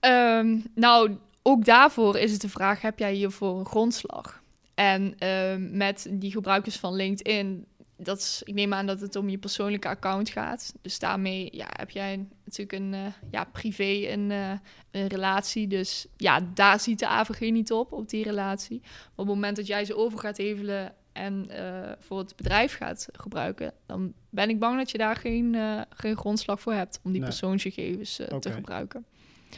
Ehm, 0.00 0.58
nou, 0.74 1.16
ook 1.42 1.64
daarvoor 1.64 2.18
is 2.18 2.32
het 2.32 2.40
de 2.40 2.48
vraag: 2.48 2.80
heb 2.80 2.98
jij 2.98 3.14
hiervoor 3.14 3.58
een 3.58 3.66
grondslag? 3.66 4.42
En 4.74 5.14
ehm, 5.18 5.76
met 5.76 6.06
die 6.10 6.30
gebruikers 6.30 6.76
van 6.76 6.94
LinkedIn, 6.94 7.66
dat 7.96 8.18
is, 8.18 8.42
ik 8.44 8.54
neem 8.54 8.74
aan 8.74 8.86
dat 8.86 9.00
het 9.00 9.16
om 9.16 9.28
je 9.28 9.38
persoonlijke 9.38 9.88
account 9.88 10.28
gaat. 10.28 10.74
Dus 10.82 10.98
daarmee 10.98 11.48
ja, 11.52 11.66
heb 11.68 11.90
jij 11.90 12.26
natuurlijk 12.44 12.78
een 12.78 12.92
uh, 12.92 13.06
ja, 13.30 13.44
privé 13.44 14.12
een, 14.12 14.30
uh, 14.30 14.50
een 14.90 15.06
relatie. 15.06 15.66
Dus 15.66 16.06
ja, 16.16 16.40
daar 16.54 16.80
ziet 16.80 16.98
de 16.98 17.08
AVG 17.08 17.40
niet 17.40 17.72
op, 17.72 17.92
op 17.92 18.08
die 18.08 18.24
relatie. 18.24 18.80
Maar 18.82 18.90
op 19.16 19.26
het 19.26 19.26
moment 19.26 19.56
dat 19.56 19.66
jij 19.66 19.84
ze 19.84 19.96
over 19.96 20.18
gaat 20.18 20.36
hevelen 20.36 20.94
en 21.16 21.46
uh, 21.50 21.92
voor 21.98 22.18
het 22.18 22.36
bedrijf 22.36 22.76
gaat 22.76 23.08
gebruiken, 23.12 23.72
dan 23.86 24.12
ben 24.30 24.48
ik 24.48 24.58
bang 24.58 24.78
dat 24.78 24.90
je 24.90 24.98
daar 24.98 25.16
geen, 25.16 25.56
geen 25.90 26.16
grondslag 26.16 26.60
voor 26.60 26.72
hebt 26.72 27.00
om 27.02 27.10
die 27.10 27.20
nee. 27.20 27.28
persoonsgegevens 27.28 28.20
okay. 28.20 28.38
te 28.38 28.52
gebruiken. 28.52 29.04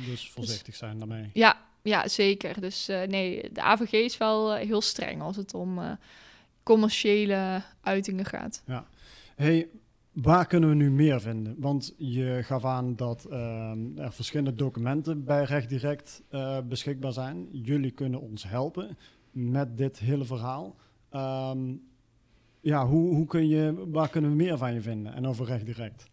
Dus 0.07 0.31
voorzichtig 0.31 0.75
zijn 0.75 0.99
daarmee. 0.99 1.31
Ja, 1.33 1.57
ja 1.83 2.09
zeker. 2.09 2.61
Dus 2.61 2.87
nee, 2.87 3.53
de 3.53 3.63
AVG 3.63 3.93
is 3.93 4.17
wel 4.17 4.55
heel 4.55 4.81
streng 4.81 5.23
als 5.23 5.37
het 5.37 5.55
om 5.55 5.99
commerciële 6.63 7.63
uitingen 7.81 8.25
gaat. 8.25 8.63
Ja. 8.67 8.87
Hey, 9.37 9.69
waar 10.13 10.47
kunnen 10.47 10.69
we 10.69 10.75
nu 10.75 10.91
meer 10.91 11.21
vinden? 11.21 11.55
Want 11.59 11.95
je 11.97 12.41
gaf 12.43 12.65
aan 12.65 12.97
dat 12.97 13.25
ehm, 13.25 13.99
er 13.99 14.13
verschillende 14.13 14.55
documenten 14.55 15.25
bij 15.25 15.45
Recht 15.45 15.69
Direct 15.69 16.23
beschikbaar 16.69 17.13
zijn. 17.13 17.49
Jullie 17.53 17.91
kunnen 17.91 18.21
ons 18.21 18.43
helpen 18.43 18.97
met 19.31 19.77
dit 19.77 19.99
hele 19.99 20.25
verhaal. 20.25 20.77
Um, 21.15 21.87
ja, 22.61 22.87
hoe, 22.87 23.15
hoe 23.15 23.27
kun 23.27 23.49
je, 23.49 23.85
waar 23.91 24.09
kunnen 24.09 24.31
we 24.31 24.37
meer 24.37 24.59
van 24.59 24.75
je 24.75 24.81
vinden 24.81 25.15
en 25.15 25.27
over 25.27 25.47
Recht 25.47 25.67
Direct? 25.67 26.05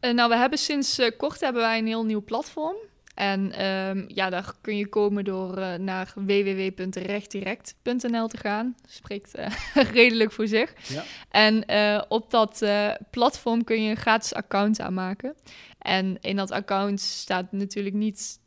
nou, 0.00 0.28
we 0.28 0.36
hebben 0.36 0.58
sinds 0.58 1.00
kort 1.16 1.40
hebben 1.40 1.62
wij 1.62 1.78
een 1.78 1.86
heel 1.86 2.04
nieuw 2.04 2.24
platform. 2.24 2.76
En 3.14 3.66
um, 3.66 4.04
ja, 4.08 4.30
daar 4.30 4.52
kun 4.60 4.76
je 4.76 4.88
komen 4.88 5.24
door 5.24 5.58
uh, 5.58 5.74
naar 5.74 6.12
www.rechtdirect.nl 6.14 8.28
te 8.28 8.36
gaan. 8.36 8.74
Spreekt 8.88 9.34
redelijk 9.92 10.32
voor 10.32 10.46
zich. 10.46 10.74
Ja. 10.88 11.02
En 11.30 11.64
op 12.08 12.30
dat 12.30 12.64
platform 13.10 13.64
kun 13.64 13.82
je 13.82 13.90
een 13.90 13.96
gratis 13.96 14.34
account 14.34 14.80
aanmaken. 14.80 15.34
En 15.78 16.18
in 16.20 16.36
dat 16.36 16.50
account 16.50 17.00
staat 17.00 17.52
natuurlijk 17.52 17.94
niet 17.94 18.38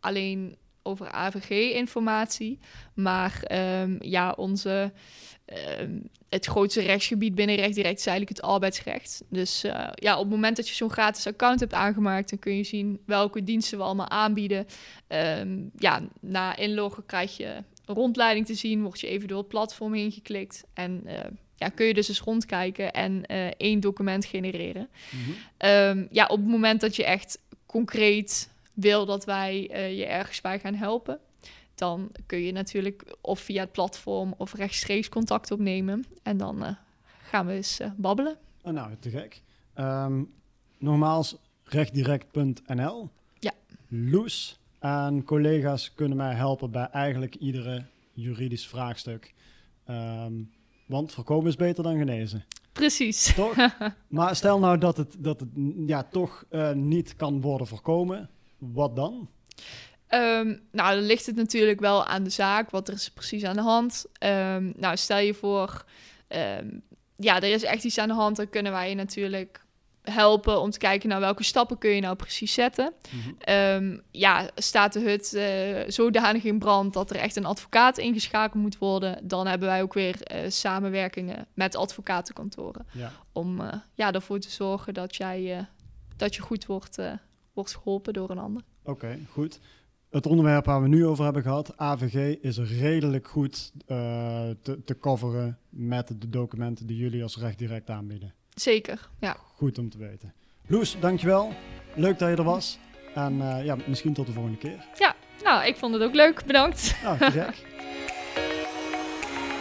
alleen 0.00 0.56
over 0.82 1.10
AVG-informatie, 1.10 2.58
maar 2.94 3.42
um, 3.82 3.96
ja, 4.00 4.32
onze 4.32 4.92
um, 5.80 6.08
het 6.28 6.46
grootste 6.46 6.80
rechtsgebied 6.80 7.34
binnen 7.34 7.56
recht 7.56 7.74
direct 7.74 7.98
is 7.98 8.06
eigenlijk 8.06 8.36
het 8.36 8.46
arbeidsrecht. 8.46 9.22
Dus 9.28 9.64
uh, 9.64 9.88
ja, 9.94 10.14
op 10.14 10.22
het 10.22 10.30
moment 10.30 10.56
dat 10.56 10.68
je 10.68 10.74
zo'n 10.74 10.90
gratis 10.90 11.26
account 11.26 11.60
hebt 11.60 11.72
aangemaakt, 11.72 12.30
dan 12.30 12.38
kun 12.38 12.56
je 12.56 12.64
zien 12.64 13.00
welke 13.06 13.44
diensten 13.44 13.78
we 13.78 13.84
allemaal 13.84 14.08
aanbieden. 14.08 14.66
Um, 15.08 15.70
ja, 15.76 16.02
na 16.20 16.56
inloggen 16.56 17.06
krijg 17.06 17.36
je 17.36 17.62
een 17.84 17.94
rondleiding 17.94 18.46
te 18.46 18.54
zien, 18.54 18.82
word 18.82 19.00
je 19.00 19.06
even 19.06 19.28
door 19.28 19.38
het 19.38 19.48
platform 19.48 19.94
heen 19.94 20.12
geklikt 20.12 20.64
en 20.74 21.02
uh, 21.06 21.12
ja, 21.56 21.68
kun 21.68 21.86
je 21.86 21.94
dus 21.94 22.08
eens 22.08 22.20
rondkijken 22.20 22.92
en 22.92 23.22
uh, 23.30 23.46
één 23.56 23.80
document 23.80 24.24
genereren. 24.24 24.88
Mm 25.10 25.20
-hmm. 25.20 25.68
um, 25.70 26.08
ja, 26.10 26.26
op 26.26 26.38
het 26.38 26.48
moment 26.48 26.80
dat 26.80 26.96
je 26.96 27.04
echt 27.04 27.38
concreet 27.66 28.50
wil 28.80 29.06
dat 29.06 29.24
wij 29.24 29.62
je 29.96 30.06
ergens 30.06 30.40
bij 30.40 30.58
gaan 30.58 30.74
helpen, 30.74 31.20
dan 31.78 32.10
kun 32.26 32.38
je 32.38 32.52
natuurlijk 32.52 33.16
of 33.20 33.40
via 33.40 33.60
het 33.60 33.72
platform 33.72 34.34
of 34.36 34.54
rechtstreeks 34.54 35.08
contact 35.08 35.50
opnemen. 35.50 36.04
En 36.22 36.36
dan 36.36 36.62
uh, 36.62 36.70
gaan 37.22 37.46
we 37.46 37.52
eens 37.52 37.80
uh, 37.80 37.90
babbelen. 37.96 38.36
Oh, 38.62 38.72
nou, 38.72 38.96
te 39.00 39.10
gek. 39.10 39.42
Um, 39.74 40.32
nogmaals, 40.78 41.36
rechtdirect.nl. 41.64 43.10
Ja. 43.38 43.52
Loes 43.88 44.60
en 44.78 45.24
collega's 45.24 45.94
kunnen 45.94 46.16
mij 46.16 46.34
helpen 46.34 46.70
bij 46.70 46.88
eigenlijk 46.92 47.34
iedere 47.34 47.84
juridisch 48.12 48.66
vraagstuk. 48.66 49.34
Um, 49.90 50.50
want 50.86 51.12
voorkomen 51.12 51.48
is 51.48 51.56
beter 51.56 51.82
dan 51.82 51.98
genezen. 51.98 52.44
Precies. 52.72 53.34
Toch? 53.34 53.56
maar 54.08 54.36
stel 54.36 54.58
nou 54.58 54.78
dat 54.78 54.96
het, 54.96 55.16
dat 55.18 55.40
het 55.40 55.48
ja, 55.86 56.02
toch 56.02 56.44
uh, 56.50 56.72
niet 56.72 57.16
kan 57.16 57.40
worden 57.40 57.66
voorkomen. 57.66 58.30
Wat 58.58 58.96
dan? 58.96 59.28
Um, 60.08 60.62
nou, 60.72 60.94
dan 60.94 61.04
ligt 61.04 61.26
het 61.26 61.36
natuurlijk 61.36 61.80
wel 61.80 62.04
aan 62.04 62.24
de 62.24 62.30
zaak. 62.30 62.70
Wat 62.70 62.88
er 62.88 62.94
is 62.94 63.10
precies 63.10 63.44
aan 63.44 63.56
de 63.56 63.62
hand. 63.62 64.04
Um, 64.24 64.72
nou, 64.76 64.96
stel 64.96 65.18
je 65.18 65.34
voor, 65.34 65.84
um, 66.28 66.82
ja, 67.16 67.36
er 67.36 67.52
is 67.52 67.62
echt 67.62 67.84
iets 67.84 67.98
aan 67.98 68.08
de 68.08 68.14
hand. 68.14 68.36
Dan 68.36 68.48
kunnen 68.48 68.72
wij 68.72 68.88
je 68.88 68.94
natuurlijk 68.94 69.66
helpen 70.02 70.60
om 70.60 70.70
te 70.70 70.78
kijken 70.78 71.08
naar 71.08 71.20
welke 71.20 71.42
stappen 71.42 71.78
kun 71.78 71.90
je 71.90 72.00
nou 72.00 72.16
precies 72.16 72.52
zetten. 72.52 72.92
Mm-hmm. 73.10 74.02
ja, 74.10 74.50
staat 74.54 74.92
de 74.92 75.00
hut 75.00 75.32
uh, 75.34 75.90
zodanig 75.90 76.44
in 76.44 76.58
brand 76.58 76.92
dat 76.92 77.10
er 77.10 77.16
echt 77.16 77.36
een 77.36 77.44
advocaat 77.44 77.98
ingeschakeld 77.98 78.62
moet 78.62 78.78
worden, 78.78 79.28
dan 79.28 79.46
hebben 79.46 79.68
wij 79.68 79.82
ook 79.82 79.94
weer 79.94 80.16
uh, 80.32 80.50
samenwerkingen 80.50 81.46
met 81.54 81.76
advocatenkantoren. 81.76 82.86
Ja. 82.92 83.12
Om 83.32 83.60
uh, 83.60 83.72
ja, 83.94 84.12
ervoor 84.12 84.38
te 84.38 84.50
zorgen 84.50 84.94
dat, 84.94 85.16
jij, 85.16 85.66
dat 86.16 86.34
je 86.34 86.42
goed 86.42 86.66
wordt, 86.66 86.98
wordt 87.58 87.76
geholpen 87.76 88.12
door 88.12 88.30
een 88.30 88.38
ander. 88.38 88.62
Oké, 88.82 88.90
okay, 88.90 89.18
goed 89.30 89.60
het 90.10 90.26
onderwerp 90.26 90.64
waar 90.64 90.82
we 90.82 90.88
nu 90.88 91.06
over 91.06 91.24
hebben 91.24 91.42
gehad, 91.42 91.72
AVG, 91.76 92.36
is 92.40 92.58
redelijk 92.58 93.28
goed 93.28 93.72
uh, 93.86 93.96
te, 94.62 94.84
te 94.84 94.98
coveren 94.98 95.58
met 95.68 96.08
de 96.08 96.28
documenten 96.28 96.86
die 96.86 96.96
jullie 96.96 97.22
als 97.22 97.38
recht 97.38 97.58
direct 97.58 97.90
aanbieden. 97.90 98.34
Zeker, 98.54 99.08
ja. 99.20 99.36
Goed 99.54 99.78
om 99.78 99.90
te 99.90 99.98
weten. 99.98 100.34
Loes, 100.66 100.96
dankjewel. 101.00 101.52
Leuk 101.94 102.18
dat 102.18 102.28
je 102.28 102.36
er 102.36 102.42
was. 102.42 102.78
En 103.14 103.34
uh, 103.34 103.64
ja, 103.64 103.76
misschien 103.86 104.12
tot 104.12 104.26
de 104.26 104.32
volgende 104.32 104.58
keer. 104.58 104.84
Ja, 104.94 105.14
nou, 105.42 105.66
ik 105.66 105.76
vond 105.76 105.94
het 105.94 106.02
ook 106.02 106.14
leuk. 106.14 106.44
Bedankt. 106.46 106.96
Nou, 107.02 107.18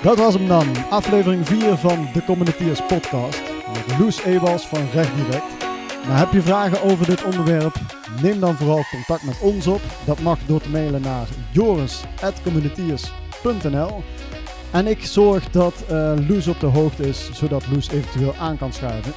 Dat 0.03 0.17
was 0.17 0.33
hem 0.33 0.47
dan. 0.47 0.89
Aflevering 0.89 1.47
4 1.47 1.77
van 1.77 2.07
de 2.13 2.23
Communiteers 2.23 2.85
podcast. 2.85 3.41
Met 3.67 3.99
Loes 3.99 4.23
Ewals 4.23 4.67
van 4.67 4.89
Recht 4.89 5.15
Direct. 5.15 5.66
Nou, 6.07 6.19
heb 6.19 6.31
je 6.31 6.41
vragen 6.41 6.81
over 6.81 7.05
dit 7.05 7.23
onderwerp? 7.23 7.75
Neem 8.21 8.39
dan 8.39 8.55
vooral 8.55 8.83
contact 8.91 9.23
met 9.23 9.39
ons 9.39 9.67
op. 9.67 9.81
Dat 10.05 10.19
mag 10.19 10.39
door 10.45 10.61
te 10.61 10.69
mailen 10.69 11.01
naar 11.01 11.27
joris.communitiers.nl 11.51 14.03
En 14.71 14.87
ik 14.87 15.05
zorg 15.05 15.49
dat 15.49 15.83
uh, 15.91 16.13
Loes 16.27 16.47
op 16.47 16.59
de 16.59 16.65
hoogte 16.65 17.07
is, 17.07 17.29
zodat 17.33 17.67
Loes 17.67 17.89
eventueel 17.89 18.35
aan 18.39 18.57
kan 18.57 18.73
schuiven. 18.73 19.13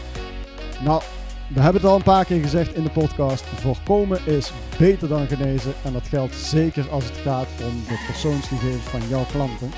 Nou, 0.85 1.03
we 1.49 1.61
hebben 1.61 1.81
het 1.81 1.91
al 1.91 1.97
een 1.97 2.03
paar 2.03 2.25
keer 2.25 2.43
gezegd 2.43 2.75
in 2.75 2.83
de 2.83 2.91
podcast. 2.91 3.45
Voorkomen 3.45 4.27
is 4.27 4.53
beter 4.79 5.09
dan 5.09 5.27
genezen. 5.27 5.73
En 5.85 5.93
dat 5.93 6.09
geldt 6.09 6.35
zeker 6.35 6.91
als 6.91 7.05
het 7.05 7.17
gaat 7.17 7.49
om 7.63 7.83
de 7.89 8.05
persoonsgegevens 8.07 8.85
van 8.85 9.01
jouw 9.09 9.25
klanten. 9.33 9.71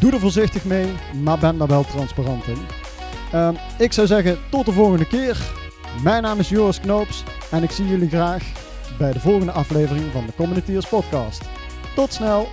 Doe 0.00 0.12
er 0.12 0.20
voorzichtig 0.20 0.64
mee, 0.64 0.86
maar 1.22 1.38
ben 1.38 1.58
daar 1.58 1.68
wel 1.68 1.84
transparant 1.84 2.46
in. 2.46 2.58
Uh, 3.34 3.48
ik 3.78 3.92
zou 3.92 4.06
zeggen, 4.06 4.38
tot 4.50 4.66
de 4.66 4.72
volgende 4.72 5.06
keer. 5.06 5.64
Mijn 6.02 6.22
naam 6.22 6.38
is 6.38 6.48
Joris 6.48 6.80
Knoops 6.80 7.22
en 7.50 7.62
ik 7.62 7.70
zie 7.70 7.88
jullie 7.88 8.08
graag 8.08 8.42
bij 8.98 9.12
de 9.12 9.20
volgende 9.20 9.52
aflevering 9.52 10.12
van 10.12 10.26
de 10.26 10.32
Communiteers 10.36 10.88
Podcast. 10.88 11.42
Tot 11.94 12.12
snel! 12.12 12.48